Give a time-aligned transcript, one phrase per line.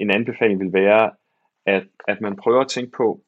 [0.00, 1.10] en anbefaling vil være,
[1.66, 3.20] at, at man prøver at tænke på,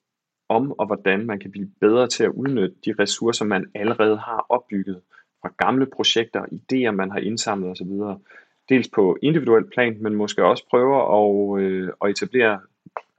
[0.49, 4.47] om og hvordan man kan blive bedre til at udnytte de ressourcer, man allerede har
[4.49, 5.01] opbygget
[5.43, 8.19] fra gamle projekter, idéer, man har indsamlet osv.
[8.69, 12.61] Dels på individuel plan, men måske også prøve at, øh, at etablere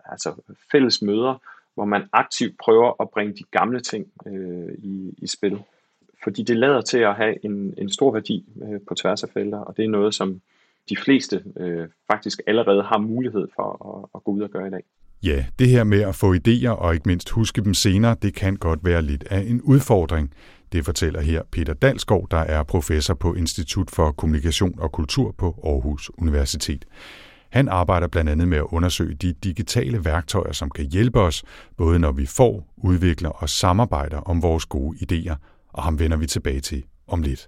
[0.06, 0.42] altså
[0.72, 1.42] fælles møder,
[1.74, 5.60] hvor man aktivt prøver at bringe de gamle ting øh, i, i spil.
[6.24, 9.60] Fordi det lader til at have en, en stor værdi øh, på tværs af felter,
[9.60, 10.42] og det er noget, som
[10.90, 14.72] de fleste øh, faktisk allerede har mulighed for at, at gå ud og gøre i
[14.72, 14.84] dag.
[15.24, 18.55] Ja, det her med at få idéer og ikke mindst huske dem senere, det kan
[18.55, 20.34] godt være lidt af en udfordring.
[20.72, 25.62] Det fortæller her Peter Dalskov, der er professor på Institut for Kommunikation og Kultur på
[25.64, 26.86] Aarhus Universitet.
[27.50, 31.44] Han arbejder blandt andet med at undersøge de digitale værktøjer, som kan hjælpe os,
[31.77, 35.36] både når vi får, udvikler og samarbejder om vores gode idéer,
[35.74, 37.48] og ham vender vi tilbage til om lidt.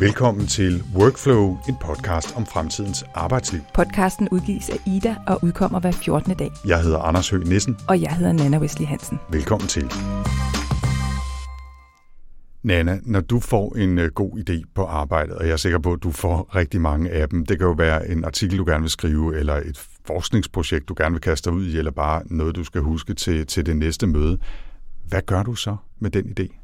[0.00, 3.60] Velkommen til Workflow, en podcast om fremtidens arbejdsliv.
[3.74, 6.36] Podcasten udgives af Ida og udkommer hver 14.
[6.36, 6.50] dag.
[6.66, 7.76] Jeg hedder Anders Høgh Nissen.
[7.88, 9.18] Og jeg hedder Nana Wesley Hansen.
[9.30, 9.92] Velkommen til.
[12.62, 15.92] Nana, når du får en uh, god idé på arbejdet, og jeg er sikker på,
[15.92, 18.80] at du får rigtig mange af dem, det kan jo være en artikel, du gerne
[18.80, 22.64] vil skrive, eller et forskningsprojekt, du gerne vil kaste ud i, eller bare noget, du
[22.64, 24.38] skal huske til, til det næste møde.
[25.08, 26.56] Hvad gør du så med den idé?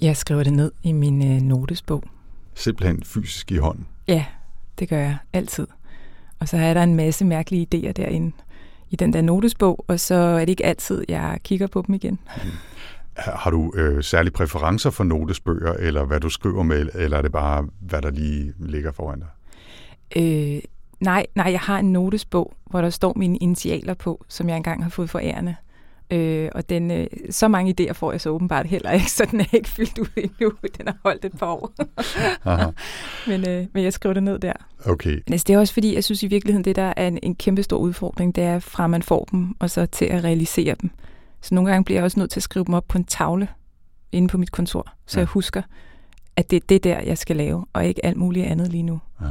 [0.00, 2.04] Jeg skriver det ned i min uh, notesbog.
[2.54, 3.86] Simpelthen fysisk i hånden?
[4.08, 4.24] Ja,
[4.78, 5.66] det gør jeg altid.
[6.40, 8.32] Og så er der en masse mærkelige idéer derinde
[8.90, 12.18] i den der notesbog, og så er det ikke altid, jeg kigger på dem igen.
[12.44, 12.50] Mm.
[13.16, 17.32] Har du øh, særlige præferencer for notesbøger, eller hvad du skriver med, eller er det
[17.32, 19.28] bare, hvad der lige ligger foran dig?
[20.16, 20.62] Øh,
[21.00, 24.82] nej, nej, jeg har en notesbog, hvor der står mine initialer på, som jeg engang
[24.82, 25.56] har fået forærende.
[26.12, 29.40] Øh, og den, øh, så mange idéer får jeg så åbenbart heller ikke, så den
[29.40, 30.52] er ikke fyldt ud endnu.
[30.78, 31.72] Den har holdt et par år.
[33.30, 34.52] men, øh, men jeg skriver det ned der.
[34.86, 35.10] Okay.
[35.10, 37.34] Men altså, det er også fordi, jeg synes i virkeligheden, det der er en, en
[37.34, 40.90] kæmpe stor udfordring, det er fra man får dem, og så til at realisere dem.
[41.40, 43.48] Så nogle gange bliver jeg også nødt til at skrive dem op på en tavle
[44.12, 45.20] inde på mit kontor, så ja.
[45.20, 45.62] jeg husker,
[46.36, 49.00] at det er det der, jeg skal lave, og ikke alt muligt andet lige nu.
[49.20, 49.26] Ja.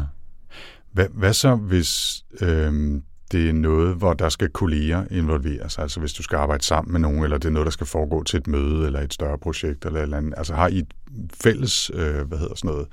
[0.91, 5.77] Hvad, hvad så, hvis øh, det er noget, hvor der skal kolleger involveres?
[5.77, 8.23] Altså hvis du skal arbejde sammen med nogen, eller det er noget, der skal foregå
[8.23, 10.33] til et møde, eller et større projekt, eller et eller andet.
[10.37, 10.93] Altså har I et
[11.33, 12.87] fælles, øh, hvad hedder sådan noget,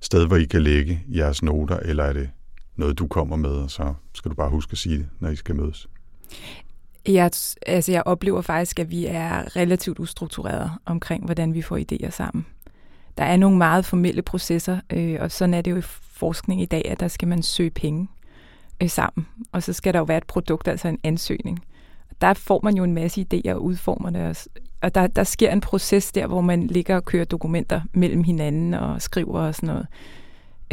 [0.00, 2.30] sted, hvor I kan lægge jeres noter, eller er det
[2.76, 5.36] noget, du kommer med, og så skal du bare huske at sige det, når I
[5.36, 5.88] skal mødes?
[7.06, 7.30] Jeg,
[7.66, 12.46] altså jeg oplever faktisk, at vi er relativt ustrukturerede omkring, hvordan vi får idéer sammen.
[13.18, 16.66] Der er nogle meget formelle processer, øh, og sådan er det jo i forskning i
[16.66, 18.08] dag, at der skal man søge penge
[18.82, 21.64] øh, sammen, og så skal der jo være et produkt, altså en ansøgning.
[22.20, 24.46] Der får man jo en masse idéer og udformer det,
[24.82, 28.74] og der, der sker en proces der, hvor man ligger og kører dokumenter mellem hinanden
[28.74, 29.86] og skriver og sådan noget.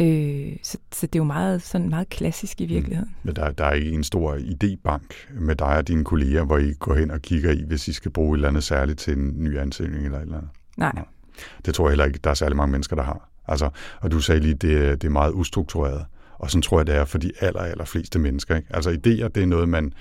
[0.00, 2.70] Øh, så, så det er jo meget, sådan meget klassisk i mm.
[2.70, 3.10] virkeligheden.
[3.10, 3.26] Mm.
[3.26, 6.72] Men der, der er ikke en stor idébank med dig og dine kolleger, hvor I
[6.72, 9.44] går hen og kigger i, hvis I skal bruge et eller andet særligt til en
[9.44, 10.50] ny ansøgning eller et eller andet?
[10.76, 10.92] Nej.
[10.94, 11.04] Nej.
[11.64, 13.28] Det tror jeg heller ikke, der er særlig mange mennesker, der har.
[13.48, 13.70] Altså,
[14.00, 16.04] og du sagde lige, det, det er meget ustruktureret.
[16.38, 18.56] Og sådan tror jeg, det er for de aller, aller fleste mennesker.
[18.56, 18.68] Ikke?
[18.70, 19.92] Altså idéer, det er noget, man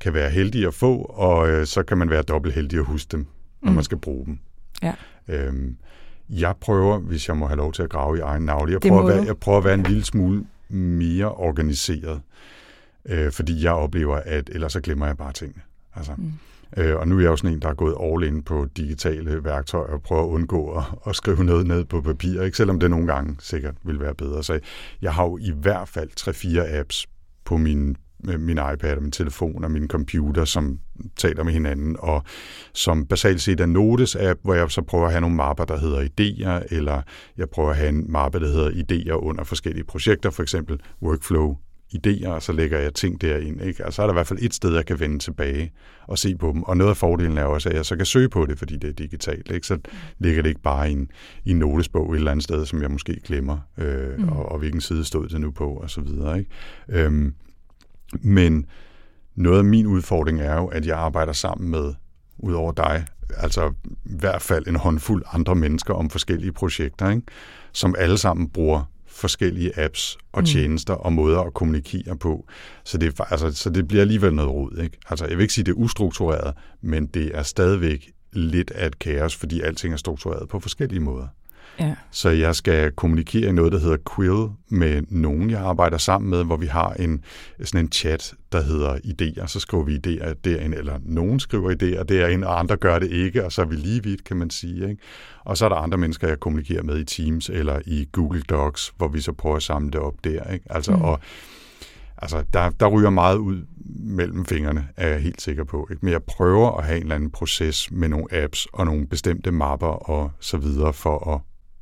[0.00, 3.08] kan være heldig at få, og øh, så kan man være dobbelt heldig at huske
[3.12, 3.26] dem,
[3.62, 3.74] når mm.
[3.74, 4.38] man skal bruge dem.
[4.82, 4.94] Ja.
[5.28, 5.76] Øhm,
[6.30, 9.02] jeg prøver, hvis jeg må have lov til at grave i egen navle, jeg prøver,
[9.02, 12.20] at være, jeg prøver at være en lille smule mere organiseret,
[13.04, 15.62] øh, fordi jeg oplever, at ellers så glemmer jeg bare tingene.
[15.94, 16.32] Altså, mm
[16.76, 19.44] øh, og nu er jeg jo sådan en, der er gået all in på digitale
[19.44, 22.56] værktøjer og prøver at undgå at, at skrive noget ned på papir, ikke?
[22.56, 24.44] selvom det nogle gange sikkert vil være bedre.
[24.44, 24.60] Så
[25.02, 27.06] jeg har jo i hvert fald 3-4 apps
[27.44, 27.96] på min
[28.28, 30.78] øh, min iPad og min telefon og min computer, som
[31.16, 32.22] taler med hinanden, og
[32.72, 36.00] som basalt set er Notes-app, hvor jeg så prøver at have nogle mapper, der hedder
[36.00, 37.02] idéer, eller
[37.36, 41.56] jeg prøver at have en mappe, der hedder idéer under forskellige projekter, for eksempel workflow
[41.94, 43.62] idéer, og så lægger jeg ting derind.
[43.62, 43.86] Ikke?
[43.86, 45.72] Og så er der i hvert fald et sted, jeg kan vende tilbage
[46.06, 46.62] og se på dem.
[46.62, 48.90] Og noget af fordelen er også, at jeg så kan søge på det, fordi det
[48.90, 49.50] er digitalt.
[49.50, 49.66] Ikke?
[49.66, 49.78] Så
[50.18, 51.10] ligger det ikke bare i en,
[51.44, 54.28] i en notesbog et eller andet sted, som jeg måske glemmer, øh, mm.
[54.28, 56.38] og, og hvilken side stod det nu på, og så videre.
[56.38, 56.50] Ikke?
[56.88, 57.34] Øhm,
[58.20, 58.66] men
[59.34, 61.94] noget af min udfordring er jo, at jeg arbejder sammen med,
[62.38, 63.04] ud over dig,
[63.36, 63.72] altså
[64.04, 67.22] i hvert fald en håndfuld andre mennesker om forskellige projekter, ikke?
[67.72, 68.84] som alle sammen bruger
[69.20, 70.46] forskellige apps og mm.
[70.46, 72.46] tjenester og måder at kommunikere på.
[72.84, 74.78] Så det, altså, så det bliver alligevel noget rod.
[74.82, 74.98] Ikke?
[75.10, 78.86] Altså, jeg vil ikke sige, at det er ustruktureret, men det er stadigvæk lidt af
[78.86, 81.26] et kaos, fordi alting er struktureret på forskellige måder.
[81.78, 81.94] Ja.
[82.10, 86.44] Så jeg skal kommunikere i noget, der hedder Quill med nogen, jeg arbejder sammen med,
[86.44, 87.24] hvor vi har en,
[87.64, 89.46] sådan en chat, der hedder idéer.
[89.46, 93.44] Så skriver vi idéer derinde, eller nogen skriver idéer derinde, og andre gør det ikke,
[93.44, 94.90] og så er vi lige vidt, kan man sige.
[94.90, 95.02] Ikke?
[95.44, 98.92] Og så er der andre mennesker, jeg kommunikerer med i Teams eller i Google Docs,
[98.96, 100.52] hvor vi så prøver at samle det op der.
[100.52, 100.64] Ikke?
[100.70, 101.02] Altså, mm.
[101.02, 101.20] og,
[102.22, 103.66] Altså, der, der ryger meget ud
[104.00, 105.88] mellem fingrene, er jeg helt sikker på.
[105.90, 106.04] Ikke?
[106.04, 109.50] Men jeg prøver at have en eller anden proces med nogle apps og nogle bestemte
[109.50, 111.40] mapper og så videre for at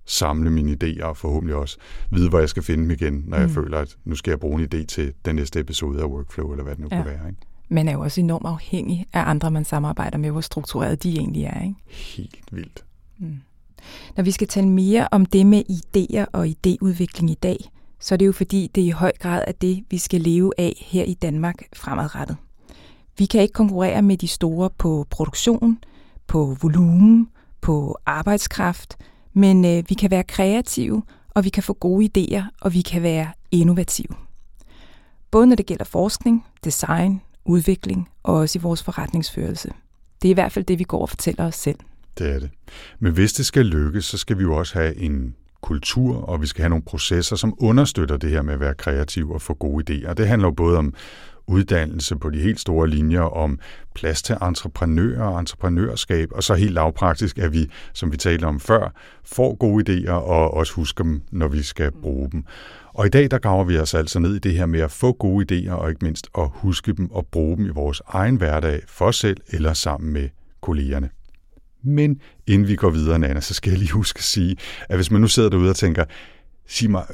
[0.09, 1.79] samle mine idéer og forhåbentlig også
[2.11, 3.43] vide, hvor jeg skal finde dem igen, når mm.
[3.43, 6.51] jeg føler, at nu skal jeg bruge en idé til den næste episode af Workflow,
[6.51, 6.97] eller hvad det nu ja.
[6.97, 7.29] kan være.
[7.29, 7.41] Ikke?
[7.69, 11.45] Man er jo også enormt afhængig af andre, man samarbejder med, hvor struktureret de egentlig
[11.45, 11.63] er.
[11.63, 11.75] Ikke?
[11.89, 12.85] Helt vildt.
[13.19, 13.37] Mm.
[14.17, 17.71] Når vi skal tale mere om det med idéer og idéudvikling i dag,
[18.01, 20.85] så er det jo fordi, det i høj grad er det, vi skal leve af
[20.87, 22.37] her i Danmark fremadrettet.
[23.19, 25.79] Vi kan ikke konkurrere med de store på produktion,
[26.27, 27.29] på volumen,
[27.61, 28.97] på arbejdskraft,
[29.39, 31.03] men øh, vi kan være kreative,
[31.35, 34.15] og vi kan få gode idéer, og vi kan være innovative.
[35.31, 39.71] Både når det gælder forskning, design, udvikling og også i vores forretningsførelse.
[40.23, 41.79] Det er i hvert fald det, vi går og fortæller os selv.
[42.19, 42.51] Det er det.
[42.99, 46.47] Men hvis det skal lykkes, så skal vi jo også have en kultur, og vi
[46.47, 49.85] skal have nogle processer, som understøtter det her med at være kreativ og få gode
[49.91, 50.13] idéer.
[50.15, 50.95] Det handler jo både om
[51.49, 53.59] uddannelse på de helt store linjer, om
[53.95, 58.61] plads til entreprenører og entreprenørskab, og så helt lavpraktisk, at vi, som vi talte om
[58.61, 58.93] før,
[59.25, 62.45] får gode idéer og også husker dem, når vi skal bruge dem.
[62.95, 65.13] Og i dag, der graver vi os altså ned i det her med at få
[65.13, 68.83] gode idéer, og ikke mindst at huske dem og bruge dem i vores egen hverdag,
[68.89, 70.29] for os selv eller sammen med
[70.61, 71.11] kollegerne.
[71.83, 74.57] Men inden vi går videre, Nana, så skal jeg lige huske at sige,
[74.89, 76.05] at hvis man nu sidder derude og tænker,
[76.67, 77.05] sig mig,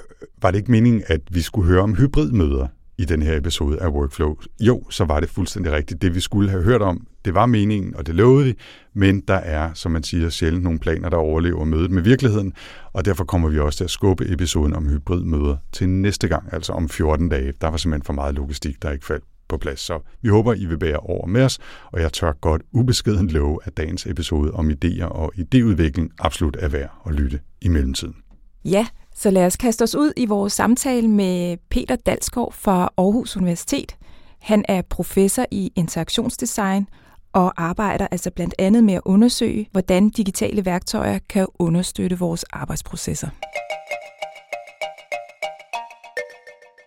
[0.43, 3.89] var det ikke meningen, at vi skulle høre om hybridmøder i den her episode af
[3.89, 4.37] Workflow?
[4.61, 6.03] Jo, så var det fuldstændig rigtigt.
[6.03, 8.55] Det vi skulle have hørt om, det var meningen, og det lovede vi,
[8.95, 12.53] men der er, som man siger, sjældent nogle planer, der overlever mødet med virkeligheden,
[12.93, 16.73] og derfor kommer vi også til at skubbe episoden om hybridmøder til næste gang, altså
[16.73, 17.53] om 14 dage.
[17.61, 19.81] Der var simpelthen for meget logistik, der ikke faldt på plads.
[19.81, 21.59] Så vi håber, I vil bære over med os,
[21.93, 26.69] og jeg tør godt ubeskeden love, at dagens episode om idéer og idéudvikling absolut er
[26.69, 28.17] værd at lytte i mellemtiden.
[28.65, 33.37] Ja, så lad os kaste os ud i vores samtale med Peter Dalskov fra Aarhus
[33.37, 33.97] Universitet.
[34.41, 36.89] Han er professor i interaktionsdesign
[37.33, 43.29] og arbejder altså blandt andet med at undersøge, hvordan digitale værktøjer kan understøtte vores arbejdsprocesser.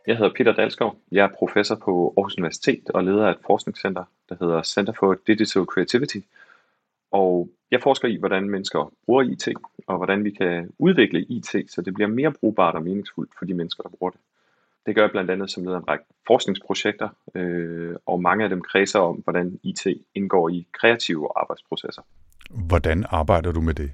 [0.07, 0.95] Jeg hedder Peter Dalskov.
[1.11, 5.17] Jeg er professor på Aarhus Universitet og leder af et forskningscenter, der hedder Center for
[5.27, 6.17] Digital Creativity.
[7.11, 9.47] Og jeg forsker i, hvordan mennesker bruger IT,
[9.87, 13.53] og hvordan vi kan udvikle IT, så det bliver mere brugbart og meningsfuldt for de
[13.53, 14.19] mennesker, der bruger det.
[14.85, 18.49] Det gør jeg blandt andet som leder af en række forskningsprojekter, øh, og mange af
[18.49, 22.01] dem kredser om, hvordan IT indgår i kreative arbejdsprocesser.
[22.49, 23.91] Hvordan arbejder du med det?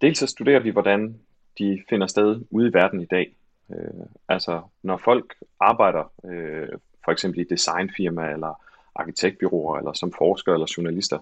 [0.00, 1.18] Dels så studerer vi, hvordan
[1.58, 3.36] de finder sted ude i verden i dag.
[3.70, 6.68] Øh, altså, når folk arbejder øh,
[7.04, 8.62] for eksempel i designfirma eller
[8.94, 11.18] arkitektbyråer eller som forskere eller journalister,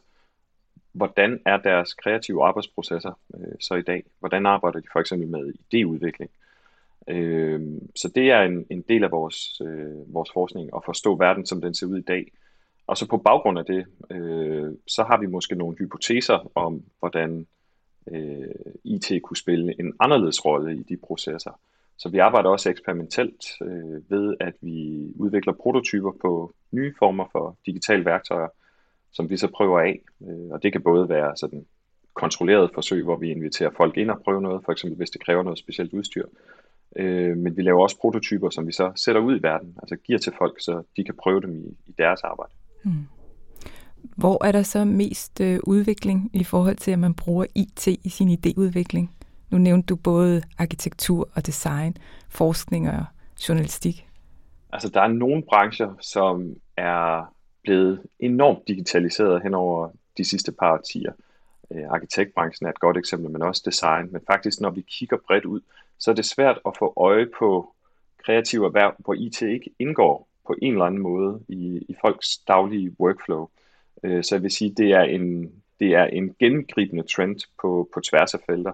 [0.98, 4.04] hvordan er deres kreative arbejdsprocesser øh, så i dag?
[4.18, 6.30] Hvordan arbejder de for eksempel med idéudvikling?
[7.08, 7.60] Øh,
[7.96, 11.60] så det er en, en del af vores, øh, vores forskning at forstå verden, som
[11.60, 12.32] den ser ud i dag.
[12.86, 17.46] Og så på baggrund af det, øh, så har vi måske nogle hypoteser om, hvordan
[18.12, 18.48] øh,
[18.84, 21.60] IT kunne spille en anderledes rolle i de processer.
[21.98, 27.56] Så vi arbejder også eksperimentelt øh, ved, at vi udvikler prototyper på nye former for
[27.66, 28.48] digitale værktøjer,
[29.12, 30.00] som vi så prøver af.
[30.22, 31.66] Øh, og det kan både være sådan
[32.14, 35.42] kontrolleret forsøg, hvor vi inviterer folk ind og prøver noget, for eksempel hvis det kræver
[35.42, 36.26] noget specielt udstyr.
[36.96, 40.18] Øh, men vi laver også prototyper, som vi så sætter ud i verden, altså giver
[40.18, 42.52] til folk, så de kan prøve dem i, i deres arbejde.
[42.84, 43.06] Hmm.
[44.02, 48.08] Hvor er der så mest øh, udvikling i forhold til, at man bruger IT i
[48.08, 49.06] sin idéudvikling?
[49.50, 51.96] Nu nævnte du både arkitektur og design,
[52.28, 53.04] forskning og
[53.48, 54.08] journalistik.
[54.72, 57.34] Altså, der er nogle brancher, som er
[57.68, 61.12] blevet enormt digitaliseret hen over de sidste par årtier.
[61.70, 64.12] Øh, arkitektbranchen er et godt eksempel, men også design.
[64.12, 65.60] Men faktisk, når vi kigger bredt ud,
[65.98, 67.74] så er det svært at få øje på
[68.24, 72.96] kreative erhverv, hvor IT ikke indgår på en eller anden måde i, i folks daglige
[73.00, 73.48] workflow.
[74.04, 78.00] Øh, så jeg vil sige, det er en, det er en gennemgribende trend på, på
[78.00, 78.72] tværs af felter.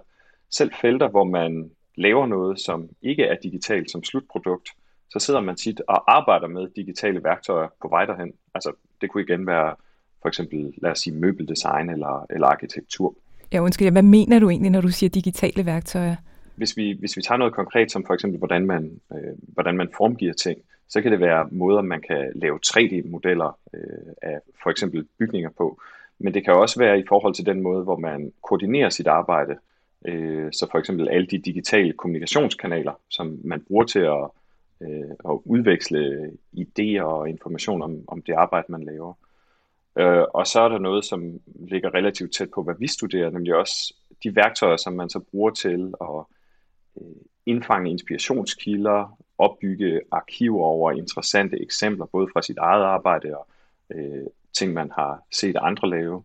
[0.50, 4.68] Selv felter, hvor man laver noget, som ikke er digitalt som slutprodukt,
[5.14, 8.32] så sidder man tit og arbejder med digitale værktøjer på vej derhen.
[8.54, 9.74] Altså, det kunne igen være
[10.22, 13.14] for eksempel, lad os sige, møbeldesign eller, eller arkitektur.
[13.52, 16.16] Ja, undskyld, hvad mener du egentlig, når du siger digitale værktøjer?
[16.56, 19.88] Hvis vi, hvis vi tager noget konkret, som for eksempel, hvordan man, øh, hvordan man
[19.96, 25.06] formgiver ting, så kan det være måder, man kan lave 3D-modeller øh, af for eksempel
[25.18, 25.80] bygninger på.
[26.18, 29.56] Men det kan også være i forhold til den måde, hvor man koordinerer sit arbejde.
[30.06, 34.30] Øh, så for eksempel alle de digitale kommunikationskanaler, som man bruger til at
[34.84, 39.14] øh, og udveksle idéer og information om, om det arbejde, man laver.
[39.98, 43.54] Øh, og så er der noget, som ligger relativt tæt på, hvad vi studerer, nemlig
[43.54, 46.24] også de værktøjer, som man så bruger til at
[47.00, 53.46] øh, indfange inspirationskilder, opbygge arkiver over interessante eksempler, både fra sit eget arbejde og
[53.94, 56.22] øh, ting, man har set andre lave,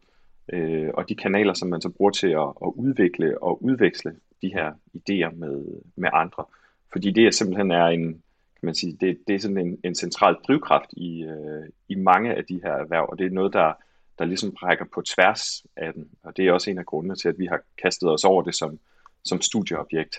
[0.54, 4.54] øh, og de kanaler, som man så bruger til at, at udvikle og udveksle de
[4.54, 6.46] her idéer med, med andre.
[6.92, 8.24] Fordi det er simpelthen er en,
[8.60, 12.36] kan man sige, det, det er sådan en, en central drivkraft i, øh, i mange
[12.36, 13.74] af de her erhverv, og det er noget, der,
[14.20, 17.30] der ligesom rækker på tværs af den, og det er også en af grundene til,
[17.30, 18.80] at vi har kastet os over det som,
[19.24, 20.18] som studieobjekt.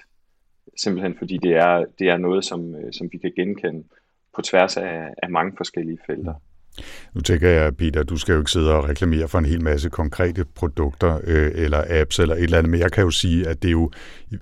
[0.77, 3.85] Simpelthen fordi det er, det er noget, som, øh, som vi kan genkende
[4.35, 6.35] på tværs af, af mange forskellige felter.
[7.15, 9.91] Nu tænker jeg, Peter, du skal jo ikke sidde og reklamere for en hel masse
[9.91, 13.63] konkrete produkter øh, eller apps eller et eller andet, men jeg kan jo sige, at
[13.63, 13.91] det er jo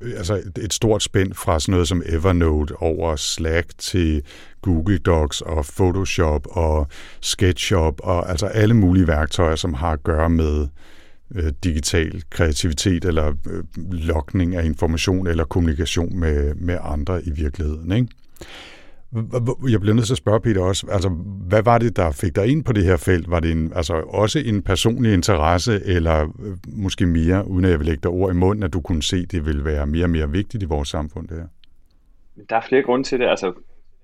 [0.01, 4.23] øh, altså et stort spænd fra sådan noget som Evernote over Slack til
[4.63, 6.87] Google Docs og Photoshop og
[7.21, 10.69] SketchUp og altså alle mulige værktøjer, som har at gøre med
[11.35, 17.93] øh, digital kreativitet eller øh, lokning af information eller kommunikation med, med andre i virkeligheden.
[17.93, 18.09] Ikke?
[19.71, 21.09] Jeg bliver nødt til at spørge Peter også, altså
[21.49, 23.31] hvad var det, der fik dig ind på det her felt?
[23.31, 27.79] Var det en, altså også en personlig interesse, eller øh, måske mere, uden at jeg
[27.79, 30.05] vil lægge dig ord i munden, at du kunne se, at det ville være mere
[30.05, 31.47] og mere vigtigt i vores samfund, det her?
[32.51, 33.27] Der er flere grunde til det.
[33.27, 33.53] Altså,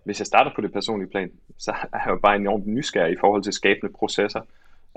[0.04, 3.16] hvis jeg starter på det personlige plan, så er jeg jo bare enormt nysgerrig i
[3.20, 4.40] forhold til skabende processer.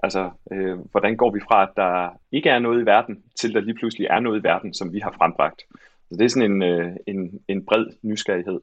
[0.03, 3.61] Altså, øh, hvordan går vi fra, at der ikke er noget i verden, til der
[3.61, 5.61] lige pludselig er noget i verden, som vi har frembragt.
[6.09, 8.59] Så det er sådan en, øh, en, en bred nysgerrighed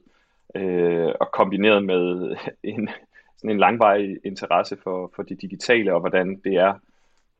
[0.55, 2.89] øh, og kombineret med en,
[3.37, 6.73] sådan en langvarig interesse for, for det digitale og hvordan det er,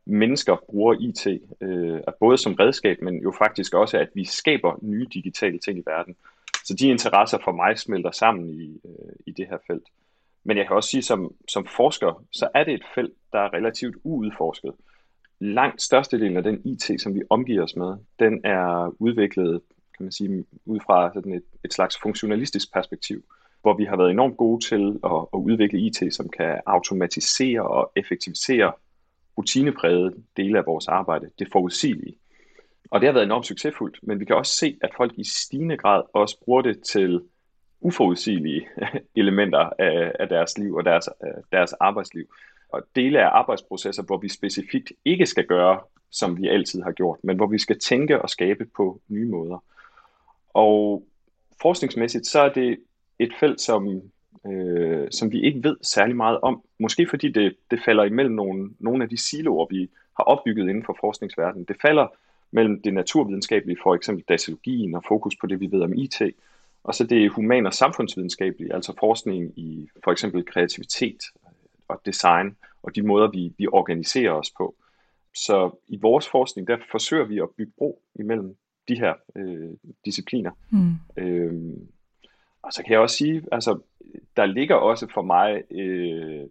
[0.06, 1.28] mennesker bruger IT,
[1.62, 5.84] øh, både som redskab, men jo faktisk også, at vi skaber nye digitale ting i
[5.86, 6.16] verden.
[6.64, 9.84] Så de interesser for mig smelter sammen i, øh, i det her felt.
[10.44, 13.54] Men jeg kan også sige, som, som forsker, så er det et felt, der er
[13.54, 14.72] relativt uudforsket.
[15.40, 19.62] Langt størstedelen af den IT, som vi omgiver os med, den er udviklet
[19.98, 23.24] kan man sige, ud fra sådan et, et slags funktionalistisk perspektiv,
[23.62, 27.92] hvor vi har været enormt gode til at, at udvikle IT, som kan automatisere og
[27.96, 28.74] effektivisere
[29.38, 32.18] rutineprægede dele af vores arbejde, det forudsigelige.
[32.92, 35.78] Og det har været enormt succesfuldt, men vi kan også se, at folk i stigende
[35.78, 37.22] grad også bruger det til
[37.80, 38.68] uforudsigelige
[39.22, 42.26] elementer af, af deres liv og deres, øh, deres arbejdsliv.
[42.70, 45.80] Og dele af arbejdsprocesser, hvor vi specifikt ikke skal gøre,
[46.12, 49.64] som vi altid har gjort, men hvor vi skal tænke og skabe på nye måder.
[50.56, 51.04] Og
[51.62, 52.78] forskningsmæssigt, så er det
[53.20, 54.02] et felt, som,
[54.48, 56.62] øh, som vi ikke ved særlig meget om.
[56.80, 60.86] Måske fordi det, det falder imellem nogle, nogle af de siloer, vi har opbygget inden
[60.86, 61.66] for forskningsverdenen.
[61.66, 62.08] Det falder
[62.52, 66.22] mellem det naturvidenskabelige, for eksempel datalogien og fokus på det, vi ved om IT,
[66.84, 71.24] og så det human- og samfundsvidenskabelige, altså forskning i for eksempel kreativitet
[71.88, 74.76] og design, og de måder, vi, vi organiserer os på.
[75.36, 78.56] Så i vores forskning, der forsøger vi at bygge bro imellem
[78.88, 79.70] de her øh,
[80.06, 80.52] discipliner.
[80.70, 81.24] Mm.
[81.24, 81.88] Øhm,
[82.62, 83.80] og så kan jeg også sige, altså,
[84.38, 86.44] der ligger også for mig øh,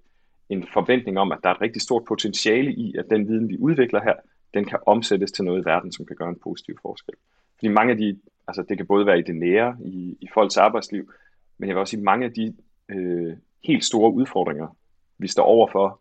[0.48, 3.58] en forventning om, at der er et rigtig stort potentiale i, at den viden, vi
[3.58, 4.14] udvikler her,
[4.54, 7.14] den kan omsættes til noget i verden, som kan gøre en positiv forskel.
[7.54, 10.56] Fordi mange af de, altså det kan både være i det nære, i, i folks
[10.56, 11.12] arbejdsliv,
[11.58, 12.56] men jeg vil også sige, mange af de
[12.88, 14.76] øh, helt store udfordringer,
[15.18, 16.00] vi står overfor,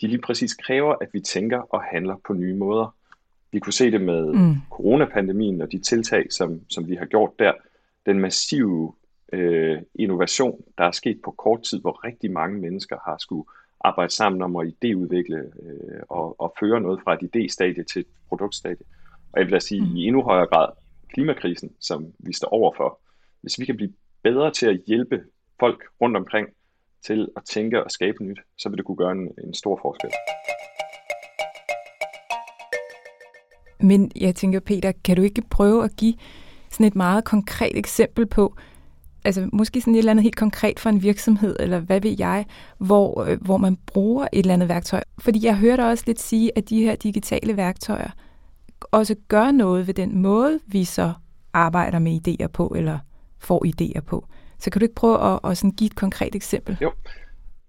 [0.00, 2.96] de lige præcis kræver, at vi tænker og handler på nye måder.
[3.52, 4.54] Vi kunne se det med mm.
[4.70, 7.52] coronapandemien og de tiltag, som, som vi har gjort der.
[8.06, 8.94] Den massive
[9.32, 13.44] øh, innovation, der er sket på kort tid, hvor rigtig mange mennesker har skulle
[13.80, 18.06] arbejde sammen om at idéudvikle øh, og, og føre noget fra et idéstadie til et
[18.28, 18.86] produktstadie.
[19.32, 19.96] Og jeg vil da sige, mm.
[19.96, 20.68] i endnu højere grad
[21.12, 23.00] klimakrisen, som vi står overfor.
[23.40, 23.92] Hvis vi kan blive
[24.22, 25.24] bedre til at hjælpe
[25.60, 26.48] folk rundt omkring
[27.06, 30.10] til at tænke og skabe nyt, så vil det kunne gøre en, en stor forskel.
[33.82, 36.14] Men jeg tænker, Peter, kan du ikke prøve at give
[36.70, 38.56] sådan et meget konkret eksempel på,
[39.24, 42.46] altså måske sådan et eller andet helt konkret for en virksomhed, eller hvad ved jeg,
[42.78, 45.02] hvor, øh, hvor man bruger et eller andet værktøj.
[45.18, 48.10] Fordi jeg hørte også lidt sige, at de her digitale værktøjer
[48.80, 51.12] også gør noget ved den måde, vi så
[51.52, 52.98] arbejder med idéer på, eller
[53.38, 54.26] får idéer på.
[54.58, 56.78] Så kan du ikke prøve at, at sådan give et konkret eksempel?
[56.82, 56.92] Jo.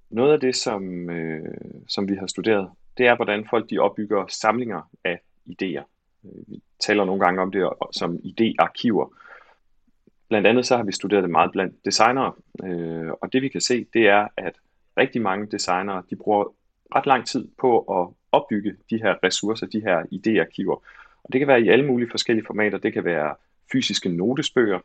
[0.09, 4.25] Noget af det, som, øh, som vi har studeret, det er, hvordan folk de opbygger
[4.27, 5.92] samlinger af idéer.
[6.25, 9.13] Øh, vi taler nogle gange om det som idéarkiver.
[10.29, 13.61] Blandt andet så har vi studeret det meget blandt designere, øh, og det vi kan
[13.61, 14.53] se, det er, at
[14.97, 16.53] rigtig mange designere, de bruger
[16.95, 20.75] ret lang tid på at opbygge de her ressourcer, de her idéarkiver.
[21.23, 22.77] Og det kan være i alle mulige forskellige formater.
[22.77, 23.35] Det kan være
[23.71, 24.79] fysiske notesbøger,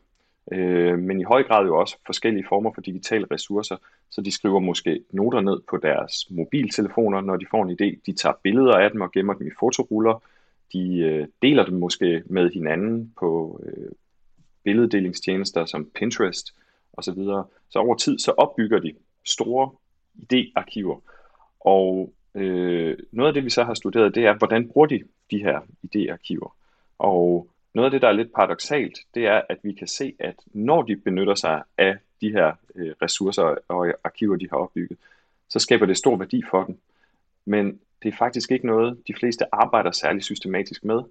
[0.51, 3.77] øh, men i høj grad jo også forskellige former for digitale ressourcer.
[4.09, 7.99] Så de skriver måske noter ned på deres mobiltelefoner, når de får en idé.
[8.05, 10.23] De tager billeder af dem og gemmer dem i fotoruller.
[10.73, 13.91] De øh, deler dem måske med hinanden på øh,
[14.63, 16.53] billeddelingstjenester som Pinterest
[16.93, 17.13] osv.
[17.13, 18.93] Så, så over tid så opbygger de
[19.25, 19.71] store
[20.17, 21.01] idéarkiver.
[21.59, 25.37] Og øh, noget af det, vi så har studeret, det er, hvordan bruger de de
[25.37, 26.55] her idéarkiver.
[26.99, 30.35] Og noget af det, der er lidt paradoxalt, det er, at vi kan se, at
[30.45, 34.97] når de benytter sig af de her øh, ressourcer og arkiver, de har opbygget,
[35.49, 36.77] så skaber det stor værdi for dem.
[37.45, 41.01] Men det er faktisk ikke noget, de fleste arbejder særlig systematisk med.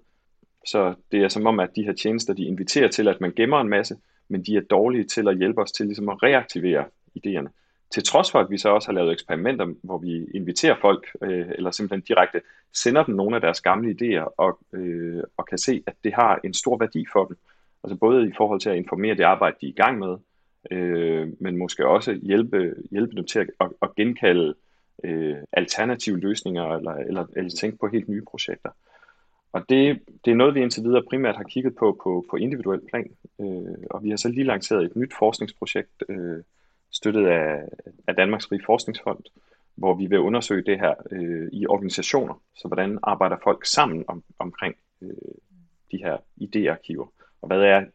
[0.65, 3.61] Så det er som om, at de her tjenester, de inviterer til, at man gemmer
[3.61, 3.95] en masse,
[4.27, 6.85] men de er dårlige til at hjælpe os til ligesom at reaktivere
[7.17, 7.49] idéerne.
[7.93, 11.45] Til trods for, at vi så også har lavet eksperimenter, hvor vi inviterer folk, øh,
[11.55, 12.41] eller simpelthen direkte
[12.73, 16.39] sender dem nogle af deres gamle idéer, og, øh, og kan se, at det har
[16.43, 17.37] en stor værdi for dem.
[17.83, 20.17] Altså både i forhold til at informere det arbejde, de er i gang med,
[20.71, 24.53] øh, men måske også hjælpe, hjælpe dem til at, at, at genkalde
[25.03, 28.69] øh, alternative løsninger, eller, eller, eller tænke på helt nye projekter.
[29.51, 32.81] Og det, det er noget, vi indtil videre primært har kigget på på, på individuel
[32.89, 36.43] plan, øh, og vi har så lige lanceret et nyt forskningsprojekt, øh,
[36.91, 37.63] støttet af,
[38.07, 39.23] af Danmarks Fri Forskningsfond,
[39.75, 42.41] hvor vi vil undersøge det her øh, i organisationer.
[42.55, 45.09] Så hvordan arbejder folk sammen om, omkring øh,
[45.91, 47.07] de her idéarkiver?
[47.41, 47.85] Og hvad er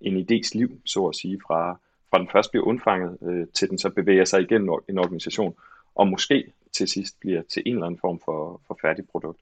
[0.00, 1.80] en idés liv, så at sige, fra,
[2.10, 5.54] fra den først bliver undfanget, øh, til den så bevæger sig igennem en organisation,
[5.94, 9.40] og måske til sidst bliver til en eller anden form for, for færdig produkt.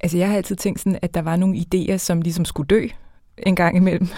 [0.00, 2.88] Altså jeg har altid tænkt sådan, at der var nogle idéer, som ligesom skulle dø
[3.38, 4.08] en gang imellem.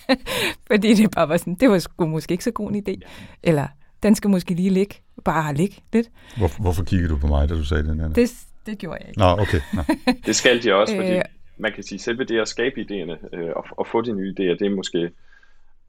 [0.70, 3.00] Fordi det bare var sådan, det var sgu måske ikke så god en idé.
[3.42, 3.66] Eller
[4.02, 6.10] den skal måske lige ligge, bare ligge lidt.
[6.36, 7.96] Hvor, hvorfor kiggede du på mig, da du sagde det?
[7.96, 8.14] Nana?
[8.14, 8.30] Det,
[8.66, 9.20] det gjorde jeg ikke.
[9.20, 9.60] Nå, okay.
[9.74, 9.82] Nå.
[10.26, 11.22] det skal de også, fordi øh,
[11.56, 14.58] man kan sige, selve det at skabe idéerne øh, og, og få de nye idéer,
[14.58, 15.10] det er måske...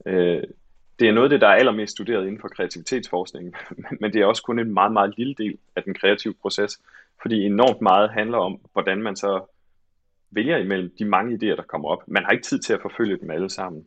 [0.06, 0.42] Øh,
[0.98, 3.54] det er noget af det, der er allermest studeret inden for kreativitetsforskning,
[4.00, 6.80] men det er også kun en meget, meget lille del af den kreative proces,
[7.22, 9.44] fordi enormt meget handler om, hvordan man så
[10.30, 12.02] vælger imellem de mange idéer, der kommer op.
[12.06, 13.86] Man har ikke tid til at forfølge dem alle sammen.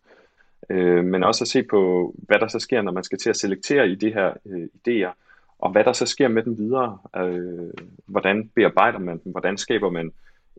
[0.69, 3.37] Øh, men også at se på, hvad der så sker, når man skal til at
[3.37, 5.13] selektere i de her øh, idéer,
[5.59, 6.97] og hvad der så sker med dem videre.
[7.15, 7.73] Øh,
[8.05, 9.31] hvordan bearbejder man dem?
[9.31, 10.12] Hvordan skaber man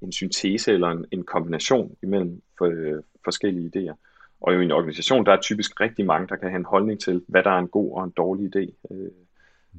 [0.03, 3.94] en syntese eller en, en kombination imellem for, øh, forskellige idéer?
[4.40, 7.22] Og i en organisation, der er typisk rigtig mange, der kan have en holdning til,
[7.29, 8.94] hvad der er en god og en dårlig idé.
[8.94, 9.11] Øh,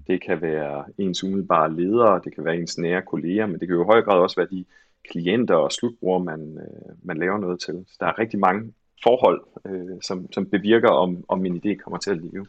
[0.08, 3.78] det kan være ens umiddelbare ledere, det kan være ens nære kolleger, men det kan
[3.78, 4.65] jo i høj grad også være de
[5.12, 7.86] klienter og slutbrugere, man, øh, man laver noget til.
[7.88, 11.98] Så der er rigtig mange forhold, øh, som, som bevirker, om, om min idé kommer
[11.98, 12.45] til at leve.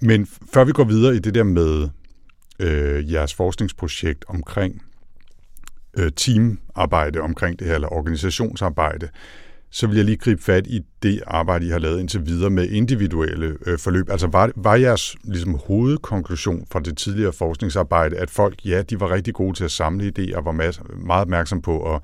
[0.00, 1.88] Men før vi går videre i det der med
[2.60, 4.82] øh, jeres forskningsprojekt omkring
[5.98, 9.08] øh, teamarbejde, omkring det her, eller organisationsarbejde,
[9.70, 12.68] så vil jeg lige gribe fat i det arbejde, I har lavet indtil videre med
[12.68, 14.10] individuelle øh, forløb.
[14.10, 19.10] Altså var, var jeres ligesom, hovedkonklusion fra det tidligere forskningsarbejde, at folk, ja, de var
[19.10, 22.00] rigtig gode til at samle idéer, var meget, meget opmærksom på at,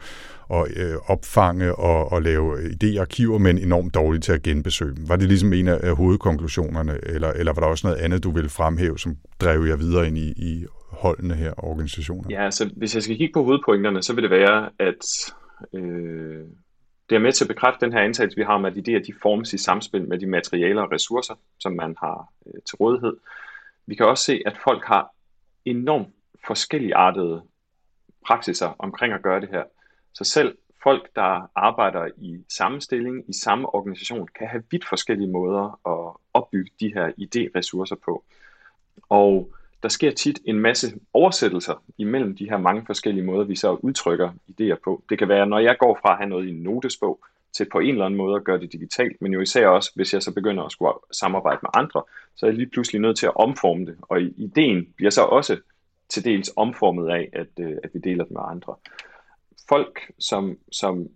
[0.51, 5.09] at øh, opfange og, og lave idéarkiver, men enormt dårlige til at genbesøge dem.
[5.09, 8.51] Var det ligesom en af hovedkonklusionerne, eller, eller var der også noget andet, du ville
[8.51, 12.29] fremhæve, som drev jer videre ind i, i holdene her, organisationer?
[12.31, 15.33] Ja, altså hvis jeg skal kigge på hovedpointerne, så vil det være, at
[15.75, 16.22] øh,
[17.11, 19.15] det er med til at bekræfte den her antagelse, vi har om, at idéer de
[19.23, 23.17] formes i samspil med de materialer og ressourcer, som man har øh, til rådighed.
[23.87, 25.15] Vi kan også se, at folk har
[25.65, 26.09] enormt
[26.47, 27.43] forskellige artede
[28.27, 29.65] praksiser omkring at gøre det her.
[30.13, 35.31] Så selv folk, der arbejder i samme stilling, i samme organisation, kan have vidt forskellige
[35.31, 38.25] måder at opbygge de her idéressourcer på.
[39.09, 43.75] Og der sker tit en masse oversættelser imellem de her mange forskellige måder, vi så
[43.75, 45.03] udtrykker idéer på.
[45.09, 47.79] Det kan være, når jeg går fra at have noget i en notesbog, til på
[47.79, 50.35] en eller anden måde at gøre det digitalt, men jo især også, hvis jeg så
[50.35, 52.03] begynder at skulle samarbejde med andre,
[52.37, 55.59] så er jeg lige pludselig nødt til at omforme det, og ideen bliver så også
[56.09, 58.75] til dels omformet af, at, øh, at vi deler det med andre.
[59.69, 61.09] Folk, som, som,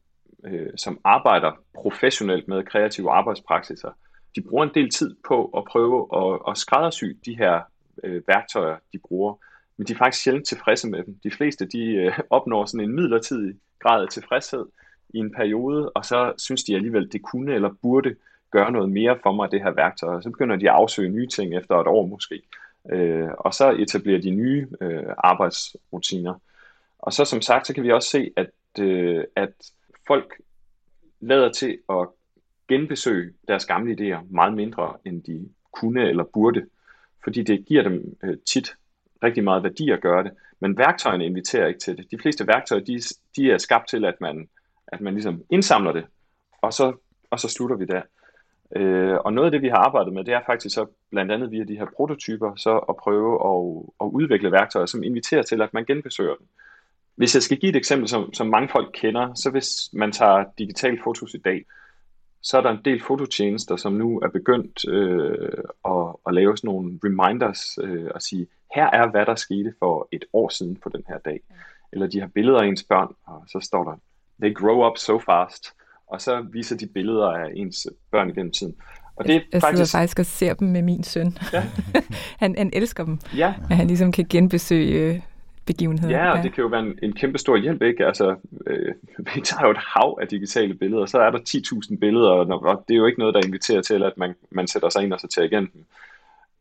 [0.45, 3.91] øh, som arbejder professionelt med kreative arbejdspraksiser,
[4.37, 7.61] de bruger en del tid på at prøve at, at skræddersy de her
[8.05, 9.35] øh, værktøjer, de bruger.
[9.77, 11.19] Men de er faktisk sjældent tilfredse med dem.
[11.23, 14.67] De fleste de øh, opnår sådan en midlertidig grad af tilfredshed
[15.09, 18.17] i en periode, og så synes de alligevel, det kunne eller burde
[18.51, 20.15] gøre noget mere for mig, det her værktøj.
[20.15, 22.43] Og så begynder de at afsøge nye ting efter et år måske.
[22.91, 26.35] Øh, og så etablerer de nye øh, arbejdsrutiner.
[26.99, 29.53] Og så som sagt, så kan vi også se, at, øh, at
[30.07, 30.41] folk
[31.21, 32.09] lader til at
[32.69, 36.67] genbesøge deres gamle idéer meget mindre, end de kunne eller burde
[37.27, 38.77] fordi det giver dem øh, tit
[39.23, 42.11] rigtig meget værdi at gøre det, men værktøjerne inviterer ikke til det.
[42.11, 43.01] De fleste værktøjer, de,
[43.37, 44.49] de er skabt til, at man,
[44.87, 46.05] at man ligesom indsamler det,
[46.63, 46.93] og så,
[47.31, 48.03] og så slutter vi der.
[48.77, 51.51] Øh, og noget af det, vi har arbejdet med, det er faktisk så blandt andet
[51.51, 55.75] via de her prototyper, så at prøve at, at udvikle værktøjer, som inviterer til, at
[55.75, 56.47] man genbesøger dem.
[57.15, 60.45] Hvis jeg skal give et eksempel, som, som mange folk kender, så hvis man tager
[60.59, 61.65] digitalt fotos i dag,
[62.43, 66.69] så er der en del fototjenester, som nu er begyndt øh, at, at lave sådan
[66.69, 70.89] nogle reminders øh, og sige, her er hvad der skete for et år siden på
[70.89, 71.41] den her dag.
[71.93, 73.97] Eller de har billeder af ens børn, og så står der,
[74.43, 75.73] they grow up so fast.
[76.07, 78.75] Og så viser de billeder af ens børn gennem tiden.
[79.17, 79.91] Og det er jeg, jeg faktisk...
[79.91, 81.39] sidder faktisk og ser dem med min søn.
[81.53, 81.65] Ja.
[82.43, 83.19] han, han elsker dem.
[83.37, 83.55] Ja.
[83.71, 85.25] At han ligesom kan genbesøge
[85.67, 86.19] begivenheder.
[86.19, 86.43] Ja, og ja.
[86.43, 88.07] det kan jo være en, en kæmpe stor hjælp, ikke?
[88.07, 88.95] Altså, øh,
[89.35, 92.95] vi tager jo et hav af digitale billeder, så er der 10.000 billeder, og det
[92.95, 95.47] er jo ikke noget, der inviterer til, at man, man sætter sig ind og sorterer
[95.47, 95.85] igen dem.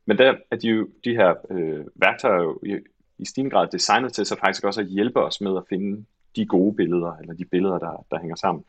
[0.06, 2.78] Men der er de, jo, de her øh, værktøjer jo i,
[3.18, 6.46] i stigende grad designet til så faktisk også at hjælpe os med at finde de
[6.46, 8.64] gode billeder, eller de billeder, der, der hænger sammen.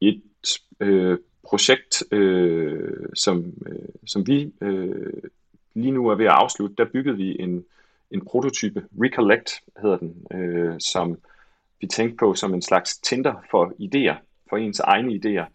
[0.00, 0.22] Et
[0.80, 5.22] øh, projekt, øh, som, øh, som vi øh,
[5.74, 7.64] lige nu er ved at afslutte, der byggede vi en,
[8.10, 11.18] en prototype, Recollect hedder den, øh, som
[11.80, 14.14] vi tænkte på som en slags Tinder for idéer,
[14.48, 15.46] for ens egne idéer.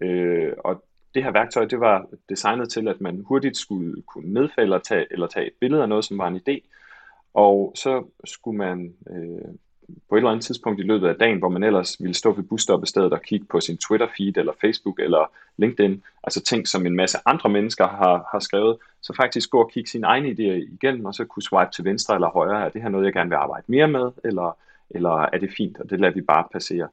[0.00, 0.84] Øh, og
[1.14, 5.06] det her værktøj, det var designet til, at man hurtigt skulle kunne nedfælde eller tage,
[5.10, 6.68] eller tage et billede af noget, som var en idé,
[7.34, 9.54] og så skulle man øh,
[10.08, 12.44] på et eller andet tidspunkt i løbet af dagen, hvor man ellers ville stå ved
[12.44, 17.18] busstoppestedet og kigge på sin Twitter-feed eller Facebook eller LinkedIn, altså ting, som en masse
[17.26, 21.14] andre mennesker har, har skrevet, så faktisk gå og kigge sine egne idéer igennem, og
[21.14, 23.64] så kunne swipe til venstre eller højre, er det her noget, jeg gerne vil arbejde
[23.66, 24.56] mere med, eller,
[24.90, 26.88] eller er det fint, og det lader vi bare passere.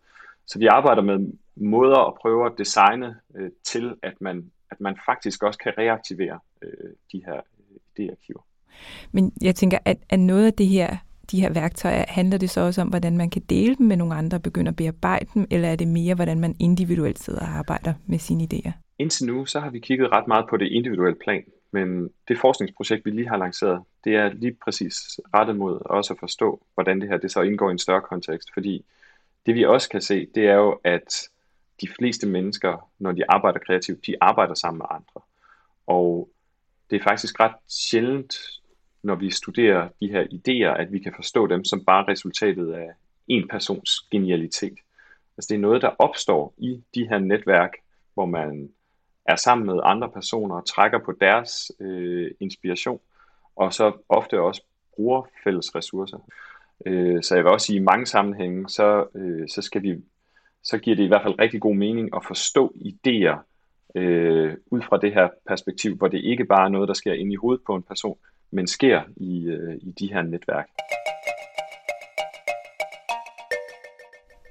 [0.48, 4.98] Så vi arbejder med måder at prøve at designe øh, til, at man, at man
[5.06, 8.42] faktisk også kan reaktivere øh, de her øh, idéarkiver.
[9.12, 10.98] Men jeg tænker, at, at noget af det her
[11.32, 14.16] de her værktøjer, handler det så også om, hvordan man kan dele dem med nogle
[14.16, 17.48] andre og begynde at bearbejde dem, eller er det mere, hvordan man individuelt sidder og
[17.48, 18.72] arbejder med sine idéer?
[19.00, 23.06] Indtil nu, så har vi kigget ret meget på det individuelle plan, men det forskningsprojekt,
[23.06, 27.10] vi lige har lanceret, det er lige præcis rettet mod også at forstå, hvordan det
[27.10, 28.86] her det så indgår i en større kontekst, fordi
[29.46, 31.30] det vi også kan se, det er jo, at
[31.82, 35.22] de fleste mennesker, når de arbejder kreativt, de arbejder sammen med andre.
[35.88, 36.30] Og
[36.90, 38.36] det er faktisk ret sjældent,
[39.04, 42.90] når vi studerer de her idéer, at vi kan forstå dem som bare resultatet af
[43.28, 44.78] en persons genialitet.
[45.38, 47.72] Altså det er noget, der opstår i de her netværk,
[48.14, 48.70] hvor man
[49.26, 53.00] er sammen med andre personer og trækker på deres øh, inspiration,
[53.56, 54.62] og så ofte også
[54.96, 56.18] bruger fælles ressourcer.
[56.86, 59.96] Øh, så jeg vil også sige, at i mange sammenhænge, så, øh, så, skal vi,
[60.64, 63.38] så giver det i hvert fald rigtig god mening at forstå idéer
[63.96, 67.34] øh, ud fra det her perspektiv, hvor det ikke bare er noget, der sker inde
[67.34, 68.18] i hovedet på en person,
[68.52, 70.68] men sker i, øh, i de her netværk.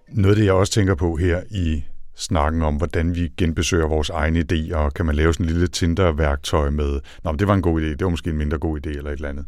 [0.08, 4.10] Noget af det, jeg også tænker på her i snakken om, hvordan vi genbesøger vores
[4.10, 7.54] egne idéer, og kan man lave sådan en lille Tinder-værktøj med, nå, men det var
[7.54, 9.46] en god idé, det var måske en mindre god idé eller et eller andet.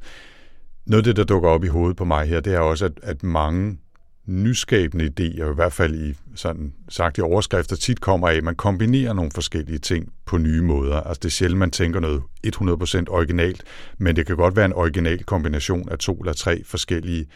[0.86, 2.92] Noget af det, der dukker op i hovedet på mig her, det er også, at,
[3.02, 3.78] at mange
[4.28, 8.54] nyskabende idéer, i hvert fald i sådan sagt i overskrifter, tit kommer af, at man
[8.54, 11.00] kombinerer nogle forskellige ting på nye måder.
[11.00, 13.62] Altså det er sjældent, man tænker noget 100% originalt,
[13.98, 17.26] men det kan godt være en original kombination af to eller tre forskellige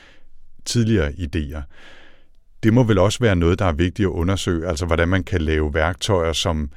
[0.65, 1.63] tidligere idéer.
[2.63, 5.41] Det må vel også være noget, der er vigtigt at undersøge, altså hvordan man kan
[5.41, 6.71] lave værktøjer, som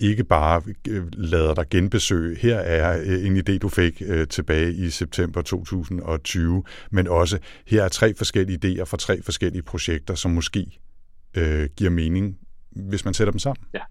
[0.00, 4.72] ikke bare øh, lader dig genbesøge, her er øh, en idé, du fik øh, tilbage
[4.72, 10.30] i september 2020, men også, her er tre forskellige idéer fra tre forskellige projekter, som
[10.30, 10.80] måske
[11.36, 12.38] øh, giver mening,
[12.70, 13.64] hvis man sætter dem sammen.
[13.74, 13.82] Ja.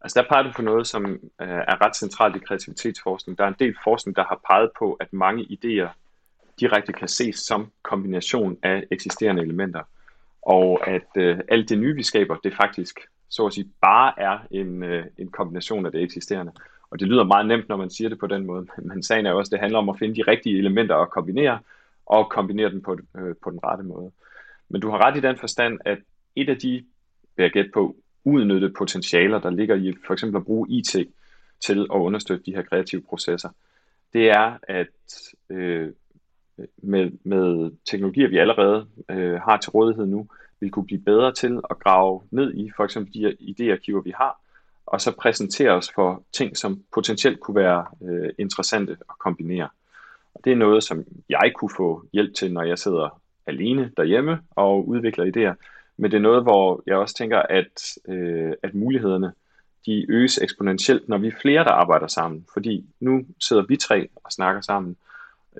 [0.00, 1.06] Altså der peger du på noget, som
[1.42, 3.38] øh, er ret centralt i kreativitetsforskning.
[3.38, 5.88] Der er en del forskning, der har peget på, at mange idéer
[6.60, 9.82] direkte kan ses som kombination af eksisterende elementer.
[10.42, 14.38] Og at øh, alt det nye, vi skaber, det faktisk så at sige bare er
[14.50, 16.52] en, øh, en kombination af det eksisterende.
[16.90, 19.30] Og det lyder meget nemt, når man siger det på den måde, men sagen er
[19.30, 21.58] jo også, at det handler om at finde de rigtige elementer at kombinere,
[22.06, 24.10] og kombinere dem på, øh, på den rette måde.
[24.68, 25.98] Men du har ret i den forstand, at
[26.36, 26.84] et af de,
[27.36, 30.96] vil jeg gætte på, udnyttede potentialer, der ligger i for eksempel at bruge IT
[31.60, 33.48] til at understøtte de her kreative processer,
[34.12, 34.88] det er, at
[35.50, 35.92] øh,
[36.82, 40.26] med, med teknologier, vi allerede øh, har til rådighed nu,
[40.60, 44.40] vil kunne blive bedre til at grave ned i for eksempel de idéarkiver, vi har,
[44.86, 49.68] og så præsentere os for ting, som potentielt kunne være øh, interessante at kombinere.
[50.34, 54.38] Og det er noget, som jeg kunne få hjælp til, når jeg sidder alene derhjemme
[54.50, 55.54] og udvikler idéer.
[55.96, 59.32] Men det er noget, hvor jeg også tænker, at, øh, at mulighederne
[59.86, 62.46] de øges eksponentielt, når vi er flere, der arbejder sammen.
[62.52, 64.96] Fordi nu sidder vi tre og snakker sammen,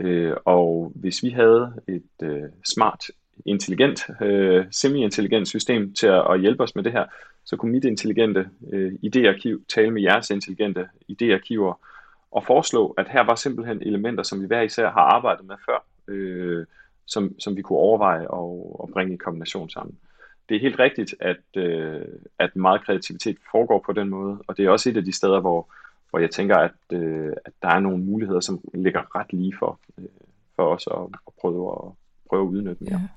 [0.01, 3.05] øh, og hvis vi havde et øh, smart
[3.47, 7.05] intelligent, øh, semi-intelligent system til at, at hjælpe os med det her,
[7.45, 11.75] så kunne mit intelligente øh, idéarkiv tale med jeres intelligente idéarkiver
[12.31, 15.85] og foreslå, at her var simpelthen elementer, som vi hver især har arbejdet med før,
[16.09, 16.67] øh,
[17.07, 19.99] som, som vi kunne overveje og, og bringe i kombination sammen.
[20.49, 22.05] det er helt rigtigt, at, øh,
[22.39, 25.41] at meget kreativitet foregår på den måde, og det er også et af de steder,
[25.41, 25.75] hvor,
[26.11, 29.81] hvor jeg tænker, at, øh, at der er nogle muligheder, som ligger ret lige for,
[29.99, 30.05] øh,
[30.57, 31.93] for os at, at prøve at,
[32.29, 33.01] prøve at udnytte mere.
[33.01, 33.09] Ja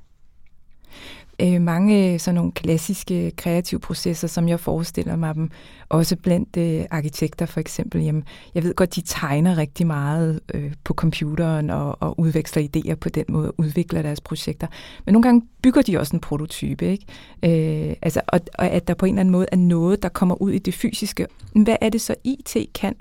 [1.41, 5.49] øh, mange sådan nogle klassiske kreative processer, som jeg forestiller mig dem,
[5.89, 8.01] også blandt øh, arkitekter for eksempel.
[8.01, 8.23] Jamen,
[8.55, 13.09] jeg ved godt, de tegner rigtig meget øh, på computeren og, og udveksler idéer på
[13.09, 14.67] den måde, og udvikler deres projekter.
[15.05, 17.05] Men nogle gange bygger de også en prototype, ikke?
[17.45, 20.41] Øh, altså, og, og at der på en eller anden måde er noget, der kommer
[20.41, 21.27] ud i det fysiske.
[21.63, 22.95] Hvad er det så IT kan,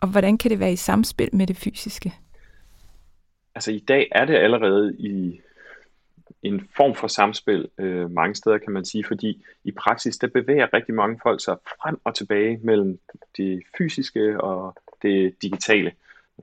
[0.00, 2.12] og hvordan kan det være i samspil med det fysiske?
[3.54, 5.40] Altså i dag er det allerede i
[6.44, 10.74] en form for samspil øh, mange steder, kan man sige, fordi i praksis, der bevæger
[10.74, 12.98] rigtig mange folk sig frem og tilbage mellem
[13.36, 15.92] det fysiske og det digitale.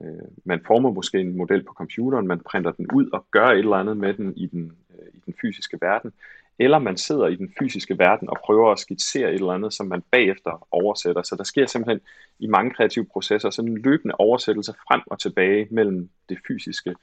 [0.02, 3.58] Øh, man former måske en model på computeren, man printer den ud og gør et
[3.58, 6.12] eller andet med den i den, øh, i den fysiske verden,
[6.58, 9.86] eller man sidder i den fysiske verden og prøver at skitsere et eller andet, som
[9.86, 11.22] man bagefter oversætter.
[11.22, 12.00] Så der sker simpelthen
[12.38, 16.94] i mange kreative processer sådan en løbende oversættelse frem og tilbage mellem det fysiske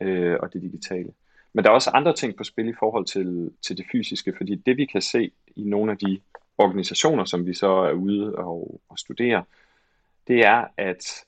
[0.00, 1.12] øh, og det digitale.
[1.52, 4.54] Men der er også andre ting på spil i forhold til, til det fysiske, fordi
[4.54, 6.20] det vi kan se i nogle af de
[6.58, 9.44] organisationer, som vi så er ude og, og studere,
[10.28, 11.24] det er, at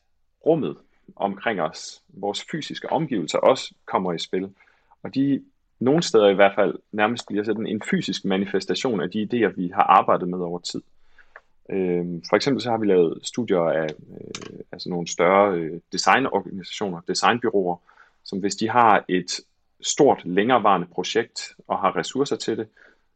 [0.46, 0.76] rummet
[1.16, 4.54] omkring os, vores fysiske omgivelser, også kommer i spil.
[5.02, 5.42] Og de
[5.80, 9.68] nogle steder i hvert fald nærmest bliver sådan en fysisk manifestation af de idéer, vi
[9.68, 10.82] har arbejdet med over tid.
[11.70, 17.00] Øhm, for eksempel så har vi lavet studier af øh, altså nogle større øh, designorganisationer,
[17.08, 17.76] designbyråer,
[18.24, 19.40] som hvis de har et
[19.84, 22.68] stort, længerevarende projekt og har ressourcer til det,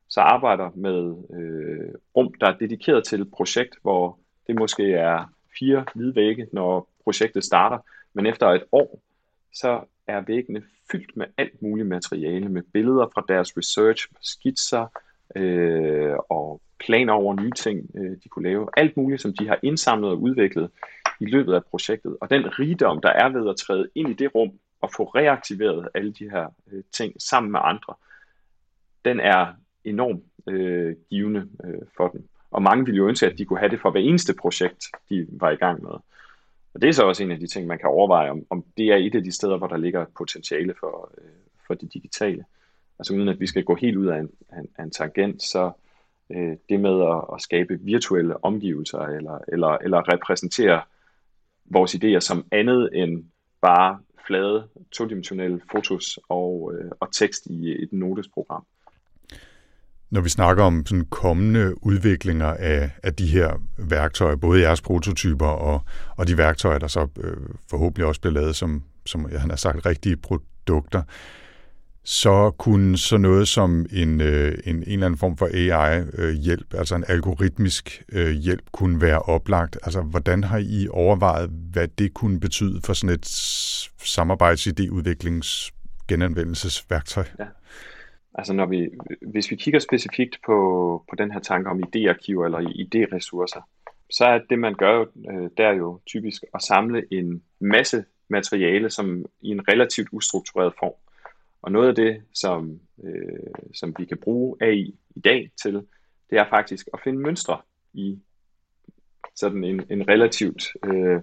[0.09, 5.33] så arbejder med øh, rum, der er dedikeret til et projekt, hvor det måske er
[5.59, 7.79] fire hvide vægge, når projektet starter,
[8.15, 9.01] men efter et år,
[9.55, 14.87] så er væggene fyldt med alt muligt materiale, med billeder fra deres research, skitser
[15.37, 18.69] øh, og planer over nye ting, øh, de kunne lave.
[18.77, 20.71] Alt muligt, som de har indsamlet og udviklet
[21.21, 22.17] i løbet af projektet.
[22.21, 24.51] Og den rigdom, der er ved at træde ind i det rum,
[24.83, 27.95] at få reaktiveret alle de her øh, ting sammen med andre,
[29.05, 29.47] den er
[29.85, 32.29] enormt øh, givende øh, for dem.
[32.51, 35.27] Og mange ville jo ønske, at de kunne have det for hver eneste projekt, de
[35.31, 35.91] var i gang med.
[36.75, 38.87] Og det er så også en af de ting, man kan overveje, om, om det
[38.87, 41.31] er et af de steder, hvor der ligger potentiale for, øh,
[41.67, 42.45] for det digitale.
[42.99, 45.73] Altså uden at vi skal gå helt ud af en, en, en tangent, så
[46.31, 50.83] øh, det med at, at skabe virtuelle omgivelser, eller, eller, eller repræsentere
[51.65, 53.25] vores idéer som andet end
[53.61, 58.65] bare flade, todimensionelle fotos og, øh, og tekst i et notesprogram.
[60.11, 65.47] Når vi snakker om sådan kommende udviklinger af, af de her værktøjer, både jeres prototyper
[65.47, 65.81] og,
[66.17, 67.37] og de værktøjer, der så øh,
[67.71, 71.03] forhåbentlig også bliver lavet som, som jeg har sagt, rigtige produkter,
[72.11, 76.79] så kunne så noget som en, øh, en, en eller anden form for AI-hjælp, øh,
[76.79, 79.79] altså en algoritmisk øh, hjælp, kunne være oplagt.
[79.83, 83.27] Altså, hvordan har I overvejet, hvad det kunne betyde for sådan et
[84.03, 85.71] samarbejdsidéudviklings
[86.09, 87.25] genanvendelsesværktøj?
[87.39, 87.47] Ja.
[88.35, 88.89] Altså når vi,
[89.33, 90.57] hvis vi kigger specifikt på,
[91.11, 93.63] på den her tanke om idéarkiver eller idéressourcer,
[94.11, 99.25] så er det, man gør, øh, der jo typisk at samle en masse materiale, som
[99.41, 101.08] i en relativt ustruktureret form.
[101.63, 105.75] Og noget af det, som, øh, som vi kan bruge AI i dag til,
[106.31, 107.61] det er faktisk at finde mønstre
[107.93, 108.19] i
[109.37, 111.21] sådan en, en relativt øh,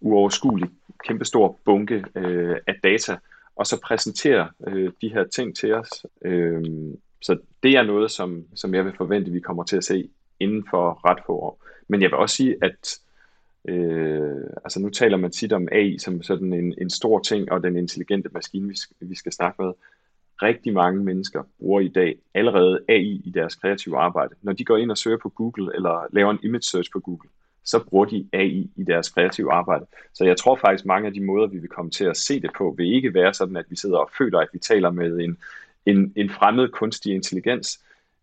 [0.00, 0.68] uoverskuelig,
[1.04, 3.16] kæmpestor bunke øh, af data,
[3.56, 6.06] og så præsentere øh, de her ting til os.
[6.24, 6.64] Øh,
[7.22, 10.66] så det er noget, som, som jeg vil forvente, vi kommer til at se inden
[10.70, 11.62] for ret få år.
[11.88, 12.98] Men jeg vil også sige, at
[13.68, 17.62] øh, altså nu taler man tit om AI som sådan en, en stor ting, og
[17.62, 19.72] den intelligente maskine, vi vi skal snakke med.
[20.42, 24.34] Rigtig mange mennesker bruger i dag allerede AI i deres kreative arbejde.
[24.42, 27.28] Når de går ind og søger på Google, eller laver en image search på Google,
[27.64, 29.86] så bruger de AI i deres kreative arbejde.
[30.14, 32.50] Så jeg tror faktisk, mange af de måder, vi vil komme til at se det
[32.58, 35.38] på, vil ikke være sådan, at vi sidder og føler, at vi taler med en,
[35.86, 37.80] en, en fremmed kunstig intelligens.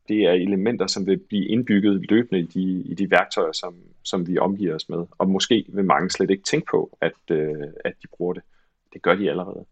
[0.08, 4.28] Det er elementer, som vil blive indbygget løbende i de, i de værktøjer, som, som
[4.28, 5.06] vi omgiver os med.
[5.18, 8.44] Og måske vil mange slet ikke tænke på, at, øh, at de bruger det.
[8.94, 9.66] Det gør de allerede.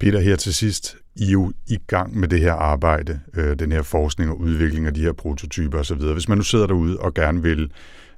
[0.00, 3.72] Peter, her til sidst, I er jo i gang med det her arbejde, øh, den
[3.72, 6.02] her forskning og udvikling af de her prototyper osv.
[6.12, 7.72] Hvis man nu sidder derude og gerne vil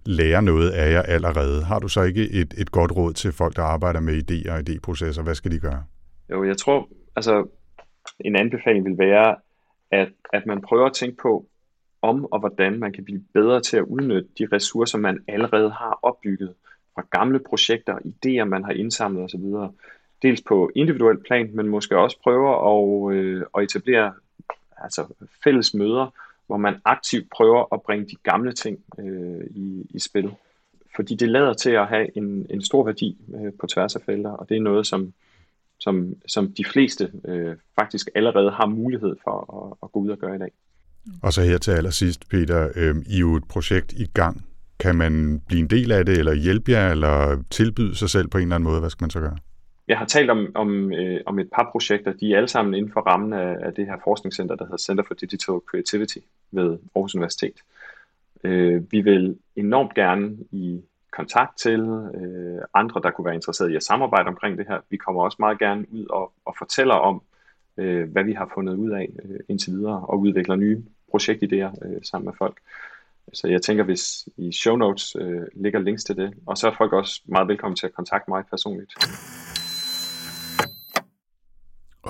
[0.07, 1.64] lære noget af jer allerede.
[1.64, 4.59] Har du så ikke et, et godt råd til folk, der arbejder med idéer og
[4.59, 5.23] idéprocesser?
[5.23, 5.85] Hvad skal de gøre?
[6.31, 7.49] Jo, jeg tror, altså
[8.21, 9.37] en anbefaling vil være,
[9.90, 11.46] at, at man prøver at tænke på,
[12.03, 15.98] om og hvordan man kan blive bedre til at udnytte de ressourcer, man allerede har
[16.03, 16.55] opbygget
[16.94, 19.70] fra gamle projekter, idéer, man har indsamlet osv.
[20.22, 24.12] Dels på individuel plan, men måske også prøver at, øh, at etablere
[24.79, 25.07] altså
[25.44, 26.14] fælles møder,
[26.46, 30.31] hvor man aktivt prøver at bringe de gamle ting øh, i, i spil.
[30.96, 34.31] Fordi det lader til at have en, en stor værdi øh, på tværs af felter,
[34.31, 35.12] og det er noget, som,
[35.81, 40.19] som, som de fleste øh, faktisk allerede har mulighed for at, at gå ud og
[40.19, 40.53] gøre i dag.
[41.23, 44.45] Og så her til allersidst, Peter, øh, I er jo et projekt i gang.
[44.79, 48.38] Kan man blive en del af det, eller hjælpe jer, eller tilbyde sig selv på
[48.38, 48.81] en eller anden måde?
[48.81, 49.37] Hvad skal man så gøre?
[49.88, 52.12] Jeg har talt om, om, øh, om et par projekter.
[52.12, 55.05] De er alle sammen inden for rammen af, af det her forskningscenter, der hedder Center
[55.07, 56.19] for Digital Creativity
[56.53, 57.55] ved Aarhus Universitet.
[58.45, 60.81] Øh, vi vil enormt gerne i
[61.12, 61.81] kontakt til
[62.14, 64.81] øh, andre, der kunne være interesseret i at samarbejde omkring det her.
[64.90, 67.23] Vi kommer også meget gerne ud og, og fortæller om,
[67.77, 70.83] øh, hvad vi har fundet ud af øh, indtil videre, og udvikler nye
[71.14, 72.61] projektidéer øh, sammen med folk.
[73.33, 76.75] Så jeg tænker, hvis i show notes øh, ligger links til det, og så er
[76.79, 78.92] folk også meget velkommen til at kontakte mig personligt.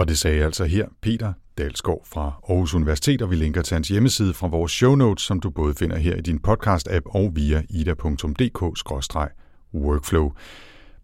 [0.01, 3.89] Og det sagde altså her Peter Dalsgaard fra Aarhus Universitet, og vi linker til hans
[3.89, 7.63] hjemmeside fra vores show notes, som du både finder her i din podcast-app og via
[7.69, 10.33] ida.dk-workflow.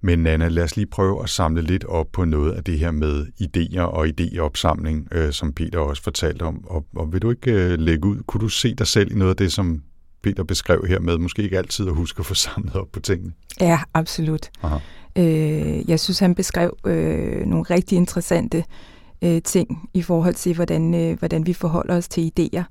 [0.01, 2.91] Men Nana, lad os lige prøve at samle lidt op på noget af det her
[2.91, 6.65] med idéer og idéopsamling, øh, som Peter også fortalte om.
[6.67, 9.31] Og, og vil du ikke øh, lægge ud, kunne du se dig selv i noget
[9.31, 9.83] af det, som
[10.23, 13.33] Peter beskrev her med, måske ikke altid at huske at få samlet op på tingene?
[13.61, 14.51] Ja, absolut.
[14.63, 14.79] Aha.
[15.17, 18.65] Øh, jeg synes, han beskrev øh, nogle rigtig interessante
[19.23, 22.63] øh, ting i forhold til, hvordan, øh, hvordan vi forholder os til idéer,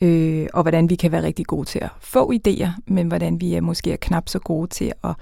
[0.00, 3.54] øh, og hvordan vi kan være rigtig gode til at få idéer, men hvordan vi
[3.54, 5.14] er måske er knap så gode til at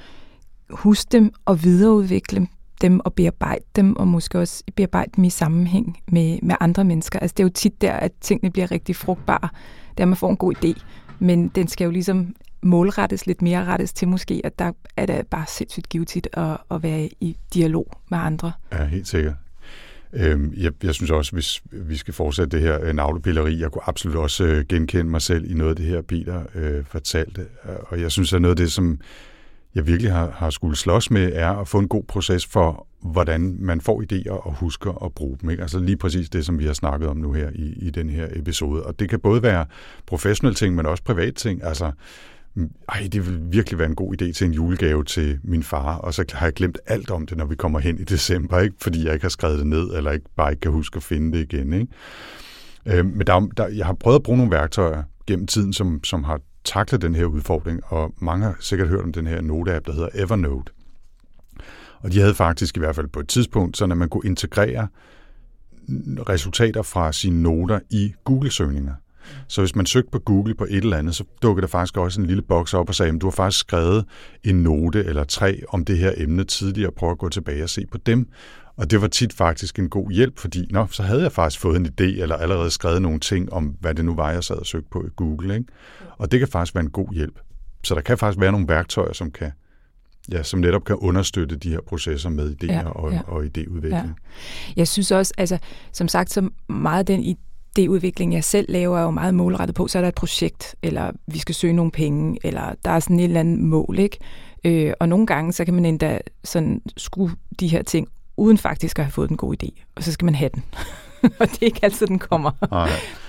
[0.71, 2.47] huske dem og videreudvikle
[2.83, 7.19] dem og bearbejde dem, og måske også bearbejde dem i sammenhæng med, med andre mennesker.
[7.19, 9.49] Altså det er jo tit der, at tingene bliver rigtig frugtbare,
[9.99, 10.83] der man får en god idé,
[11.19, 15.27] men den skal jo ligesom målrettes lidt mere rettes til måske, at der er det
[15.27, 18.53] bare sindssygt givetigt at, at være i dialog med andre.
[18.73, 19.35] Ja, helt sikkert.
[20.13, 23.89] Øhm, jeg, jeg synes også, hvis vi skal fortsætte det her øh, navlepilleri, jeg kunne
[23.89, 27.47] absolut også øh, genkende mig selv i noget af det her, Peter øh, fortalte.
[27.87, 29.01] Og jeg synes, at noget af det, som
[29.75, 33.57] jeg virkelig har, har skulle slås med, er at få en god proces for, hvordan
[33.61, 35.51] man får idéer og husker at bruge dem.
[35.51, 35.63] Ikke?
[35.63, 38.29] Altså lige præcis det, som vi har snakket om nu her i, i den her
[38.33, 38.83] episode.
[38.87, 39.67] Og det kan både være
[40.07, 41.65] professionelle ting, men også private ting.
[41.65, 41.93] Altså,
[42.89, 46.15] ej, det vil virkelig være en god idé til en julegave til min far, og
[46.15, 48.77] så har jeg glemt alt om det, når vi kommer hen i december, ikke?
[48.81, 51.39] fordi jeg ikke har skrevet det ned, eller ikke bare ikke kan huske at finde
[51.39, 51.73] det igen.
[51.73, 51.87] Ikke?
[52.87, 56.25] Øh, men der, der, jeg har prøvet at bruge nogle værktøjer gennem tiden, som, som
[56.25, 59.93] har taklet den her udfordring, og mange har sikkert hørt om den her note-app, der
[59.93, 60.73] hedder Evernote.
[62.01, 64.89] Og de havde faktisk i hvert fald på et tidspunkt, så at man kunne integrere
[66.29, 68.95] resultater fra sine noter i Google-søgninger.
[69.49, 72.21] Så hvis man søgte på Google på et eller andet, så dukker der faktisk også
[72.21, 74.05] en lille boks op og sagde, at du har faktisk skrevet
[74.45, 77.87] en note eller tre om det her emne tidligere, prøv at gå tilbage og se
[77.93, 78.29] på dem.
[78.77, 81.77] Og det var tit faktisk en god hjælp, fordi nå, så havde jeg faktisk fået
[81.77, 84.67] en idé, eller allerede skrevet nogle ting om, hvad det nu var, jeg sad og
[84.67, 85.55] søgte på i Google.
[85.55, 85.67] Ikke?
[86.19, 87.39] Og det kan faktisk være en god hjælp.
[87.85, 89.53] Så der kan faktisk være nogle værktøjer, som kan
[90.33, 93.21] ja, som netop kan understøtte de her processer med idéer ja, og, ja.
[93.27, 93.95] og idéudvikling.
[93.95, 94.13] Ja.
[94.77, 95.59] Jeg synes også, altså
[95.93, 97.37] som sagt, så meget den
[97.77, 100.77] det udvikling, jeg selv laver, er jo meget målrettet på, så er der et projekt,
[100.83, 104.19] eller vi skal søge nogle penge, eller der er sådan et eller andet mål, ikke?
[104.65, 107.31] Øh, og nogle gange, så kan man endda sådan skue
[107.61, 110.35] de her ting, uden faktisk at have fået den gode idé, og så skal man
[110.35, 110.65] have den.
[111.41, 112.51] og det er ikke altid, den kommer.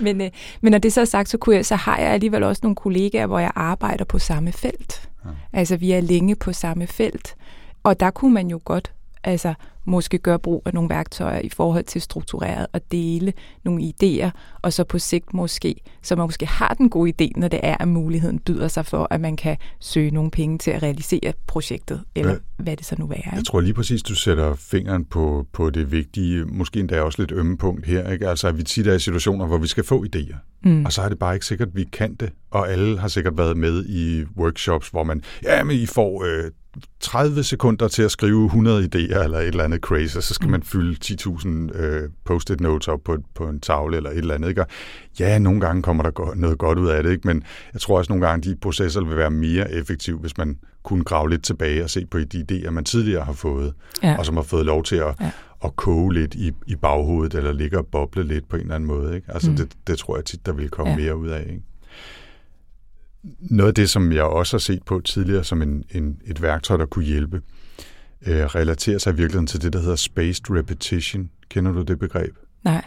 [0.03, 0.29] men, øh,
[0.61, 2.75] men når det så er sagt, så, kunne jeg, så har jeg alligevel også nogle
[2.75, 5.09] kollegaer, hvor jeg arbejder på samme felt.
[5.25, 5.29] Ja.
[5.53, 7.35] Altså, vi er længe på samme felt.
[7.83, 8.91] Og der kunne man jo godt
[9.23, 9.53] altså
[9.85, 14.29] måske gøre brug af nogle værktøjer i forhold til struktureret og dele nogle idéer,
[14.61, 17.77] og så på sigt måske, så man måske har den gode idé, når det er,
[17.79, 22.03] at muligheden byder sig for, at man kan søge nogle penge til at realisere projektet,
[22.15, 22.63] eller ja.
[22.63, 23.13] hvad det så nu er.
[23.13, 23.29] Ikke?
[23.33, 27.31] Jeg tror lige præcis, du sætter fingeren på, på det vigtige, måske endda også lidt
[27.31, 28.29] ømme punkt her, ikke?
[28.29, 30.85] altså at vi tit er i situationer, hvor vi skal få idéer, mm.
[30.85, 33.37] og så er det bare ikke sikkert, at vi kan det, og alle har sikkert
[33.37, 36.51] været med i workshops, hvor man, ja, men I får øh,
[36.99, 40.47] 30 sekunder til at skrive 100 idéer eller et eller andet crazy, og så skal
[40.47, 40.51] mm.
[40.51, 44.49] man fylde 10.000 øh, post-it notes op på, på en tavle eller et eller andet.
[44.49, 44.61] Ikke?
[44.61, 44.67] Og
[45.19, 47.27] ja, nogle gange kommer der noget godt ud af det, ikke?
[47.27, 51.03] men jeg tror også nogle gange, de processer vil være mere effektive, hvis man kunne
[51.03, 53.73] grave lidt tilbage og se på de idéer, man tidligere har fået,
[54.03, 54.15] ja.
[54.17, 55.31] og som har fået lov til at, ja.
[55.63, 58.87] at koge lidt i, i baghovedet, eller ligge og boble lidt på en eller anden
[58.87, 59.15] måde.
[59.15, 59.27] Ikke?
[59.31, 59.57] Altså mm.
[59.57, 60.97] det, det tror jeg tit, der vil komme ja.
[60.97, 61.45] mere ud af.
[61.49, 61.61] Ikke?
[63.39, 66.77] Noget af det, som jeg også har set på tidligere som en, en, et værktøj,
[66.77, 67.41] der kunne hjælpe,
[68.27, 71.29] øh, relaterer sig i virkeligheden til det, der hedder spaced repetition.
[71.49, 72.35] Kender du det begreb?
[72.63, 72.85] Nej.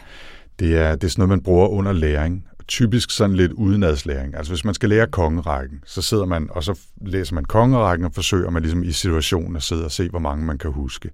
[0.59, 2.45] Det er, det er sådan noget, man bruger under læring.
[2.67, 4.35] Typisk sådan lidt udenadslæring.
[4.35, 8.13] Altså hvis man skal lære kongerækken, så sidder man, og så læser man kongerækken, og
[8.13, 11.09] forsøger man ligesom i situationen at sidde og se, hvor mange man kan huske.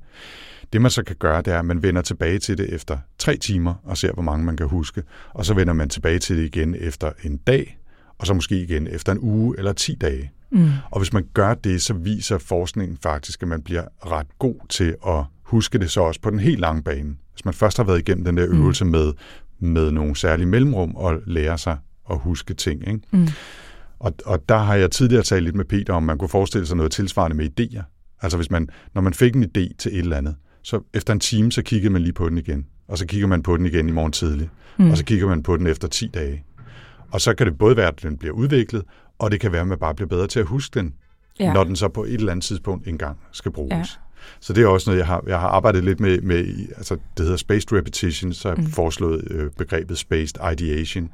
[0.73, 3.37] Det man så kan gøre, det er, at man vender tilbage til det efter tre
[3.37, 5.03] timer og ser, hvor mange man kan huske.
[5.29, 7.77] Og så vender man tilbage til det igen efter en dag,
[8.17, 10.31] og så måske igen efter en uge eller 10 dage.
[10.51, 10.69] Mm.
[10.91, 14.95] Og hvis man gør det, så viser forskningen faktisk, at man bliver ret god til
[15.07, 17.15] at huske det så også på den helt lange bane.
[17.33, 18.61] Hvis man først har været igennem den der mm.
[18.61, 18.91] øvelse mm.
[18.91, 19.13] med,
[19.59, 21.77] med nogle særlige mellemrum og lære sig
[22.11, 22.87] at huske ting.
[22.87, 22.99] Ikke?
[23.11, 23.27] Mm.
[23.99, 26.77] Og, og der har jeg tidligere talt lidt med Peter om, man kunne forestille sig
[26.77, 27.83] noget tilsvarende med idéer.
[28.21, 31.19] Altså hvis man, når man fik en idé til et eller andet, så efter en
[31.19, 32.65] time, så kiggede man lige på den igen.
[32.87, 34.49] Og så kigger man på den igen i morgen tidlig.
[34.77, 34.91] Mm.
[34.91, 36.43] Og så kigger man på den efter 10 dage.
[37.13, 38.83] Og så kan det både være, at den bliver udviklet,
[39.19, 40.93] og det kan være, at man bare bliver bedre til at huske den,
[41.39, 41.53] ja.
[41.53, 43.71] når den så på et eller andet tidspunkt engang skal bruges.
[43.71, 43.83] Ja.
[44.39, 47.25] Så det er også noget, jeg har, jeg har arbejdet lidt med, med altså det
[47.25, 48.65] hedder spaced repetition, så jeg mm.
[48.65, 51.09] foreslået øh, begrebet spaced ideation.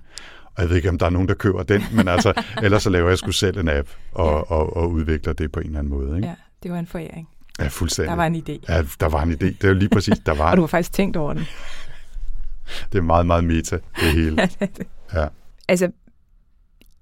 [0.56, 2.34] Og jeg ved ikke, om der er nogen, der køber den, men altså,
[2.64, 4.32] ellers så laver jeg sgu selv en app og, ja.
[4.32, 6.16] og, og, og udvikler det på en eller anden måde.
[6.16, 6.28] Ikke?
[6.28, 7.30] Ja, det var en foræring.
[7.60, 8.10] Ja, fuldstændig.
[8.10, 8.74] Der var en idé.
[8.74, 9.46] Ja, der var en idé.
[9.46, 10.52] Det er jo lige præcis, der var.
[10.52, 11.46] og du har faktisk tænkt over den.
[12.92, 14.42] det er meget, meget meta, det hele.
[14.42, 14.88] ja, det er det.
[15.14, 15.28] Ja.
[15.70, 15.92] Altså,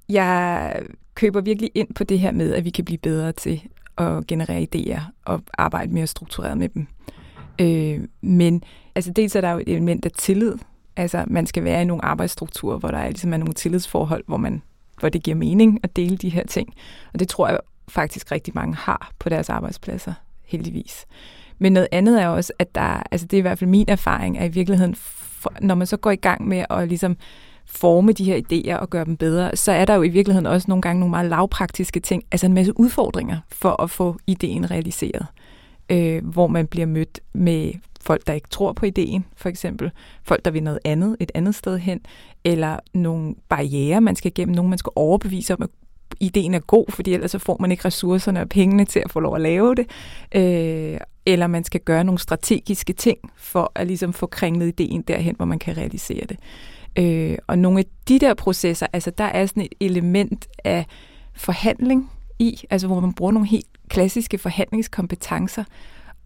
[0.09, 0.73] jeg
[1.15, 3.61] køber virkelig ind på det her med, at vi kan blive bedre til
[3.97, 6.87] at generere idéer og arbejde mere struktureret med dem.
[7.61, 8.63] Øh, men
[8.95, 10.55] altså dels er der jo et element af tillid.
[10.95, 14.37] Altså man skal være i nogle arbejdsstrukturer, hvor der er, ligesom er nogle tillidsforhold, hvor,
[14.37, 14.61] man,
[14.99, 16.73] hvor det giver mening at dele de her ting.
[17.13, 20.13] Og det tror jeg faktisk rigtig mange har på deres arbejdspladser,
[20.45, 21.05] heldigvis.
[21.59, 24.37] Men noget andet er også, at der, altså det er i hvert fald min erfaring,
[24.37, 24.95] at i virkeligheden,
[25.61, 27.17] når man så går i gang med at ligesom
[27.67, 30.65] forme de her idéer og gøre dem bedre, så er der jo i virkeligheden også
[30.67, 35.25] nogle gange nogle meget lavpraktiske ting, altså en masse udfordringer for at få ideen realiseret.
[35.89, 39.91] Øh, hvor man bliver mødt med folk, der ikke tror på ideen, for eksempel.
[40.23, 41.99] Folk, der vil noget andet, et andet sted hen.
[42.43, 44.55] Eller nogle barriere, man skal igennem.
[44.55, 45.69] Nogen, man skal overbevise om, at
[46.19, 49.19] ideen er god, fordi ellers så får man ikke ressourcerne og pengene til at få
[49.19, 49.89] lov at lave det.
[50.35, 55.35] Øh, eller man skal gøre nogle strategiske ting for at ligesom få kringlet ideen derhen,
[55.35, 56.37] hvor man kan realisere det.
[56.97, 60.85] Øh, og nogle af de der processer, altså der er sådan et element af
[61.33, 65.63] forhandling i, altså hvor man bruger nogle helt klassiske forhandlingskompetencer,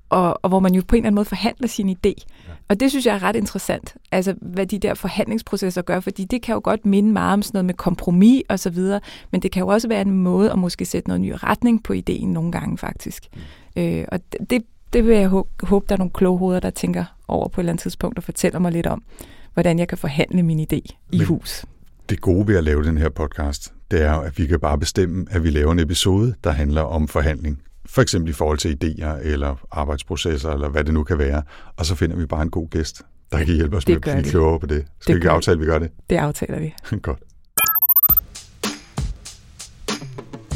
[0.09, 2.13] og, og hvor man jo på en eller anden måde forhandler sin idé.
[2.47, 2.53] Ja.
[2.69, 6.41] Og det synes jeg er ret interessant, altså hvad de der forhandlingsprocesser gør, fordi det
[6.41, 8.99] kan jo godt minde meget om sådan noget med kompromis og så videre,
[9.31, 11.93] men det kan jo også være en måde at måske sætte noget ny retning på
[11.93, 13.27] ideen nogle gange faktisk.
[13.75, 13.81] Mm.
[13.81, 14.19] Øh, og
[14.49, 14.63] det,
[14.93, 15.27] det vil jeg
[15.63, 18.23] håbe, der er nogle kloge hoveder, der tænker over på et eller andet tidspunkt og
[18.23, 19.03] fortæller mig lidt om
[19.53, 20.75] hvordan jeg kan forhandle min idé
[21.11, 21.65] i Men hus.
[22.09, 25.25] Det gode ved at lave den her podcast, det er at vi kan bare bestemme,
[25.31, 27.61] at vi laver en episode, der handler om forhandling.
[27.85, 31.43] For eksempel i forhold til idéer eller arbejdsprocesser, eller hvad det nu kan være.
[31.77, 34.17] Og så finder vi bare en god gæst, der kan hjælpe os det med at
[34.17, 34.85] blive klogere på det.
[34.99, 35.91] Skal det vi ikke aftale, at vi gør det?
[36.09, 36.73] Det aftaler vi.
[37.01, 37.19] Godt.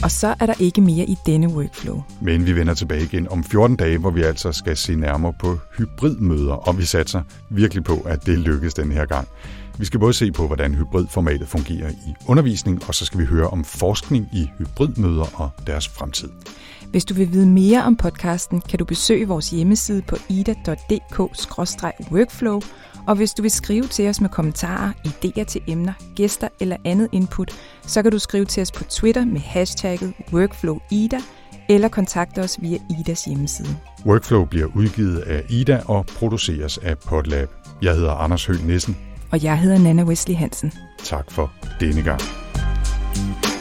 [0.05, 2.03] Og så er der ikke mere i denne workflow.
[2.21, 5.57] Men vi vender tilbage igen om 14 dage, hvor vi altså skal se nærmere på
[5.77, 9.27] hybridmøder, og vi satser virkelig på, at det lykkes den her gang.
[9.77, 13.47] Vi skal både se på, hvordan hybridformatet fungerer i undervisning, og så skal vi høre
[13.47, 16.29] om forskning i hybridmøder og deres fremtid.
[16.91, 22.61] Hvis du vil vide mere om podcasten, kan du besøge vores hjemmeside på ida.dk-workflow,
[23.07, 27.09] og hvis du vil skrive til os med kommentarer, idéer til emner, gæster eller andet
[27.11, 27.51] input,
[27.81, 31.17] så kan du skrive til os på Twitter med hashtagget WorkflowIda,
[31.69, 33.77] eller kontakte os via Idas hjemmeside.
[34.05, 37.49] Workflow bliver udgivet af Ida og produceres af Podlab.
[37.81, 38.97] Jeg hedder Anders Høgh Nissen.
[39.31, 40.71] Og jeg hedder Nana Wesley Hansen.
[41.03, 42.21] Tak for denne gang.
[43.15, 43.54] thank you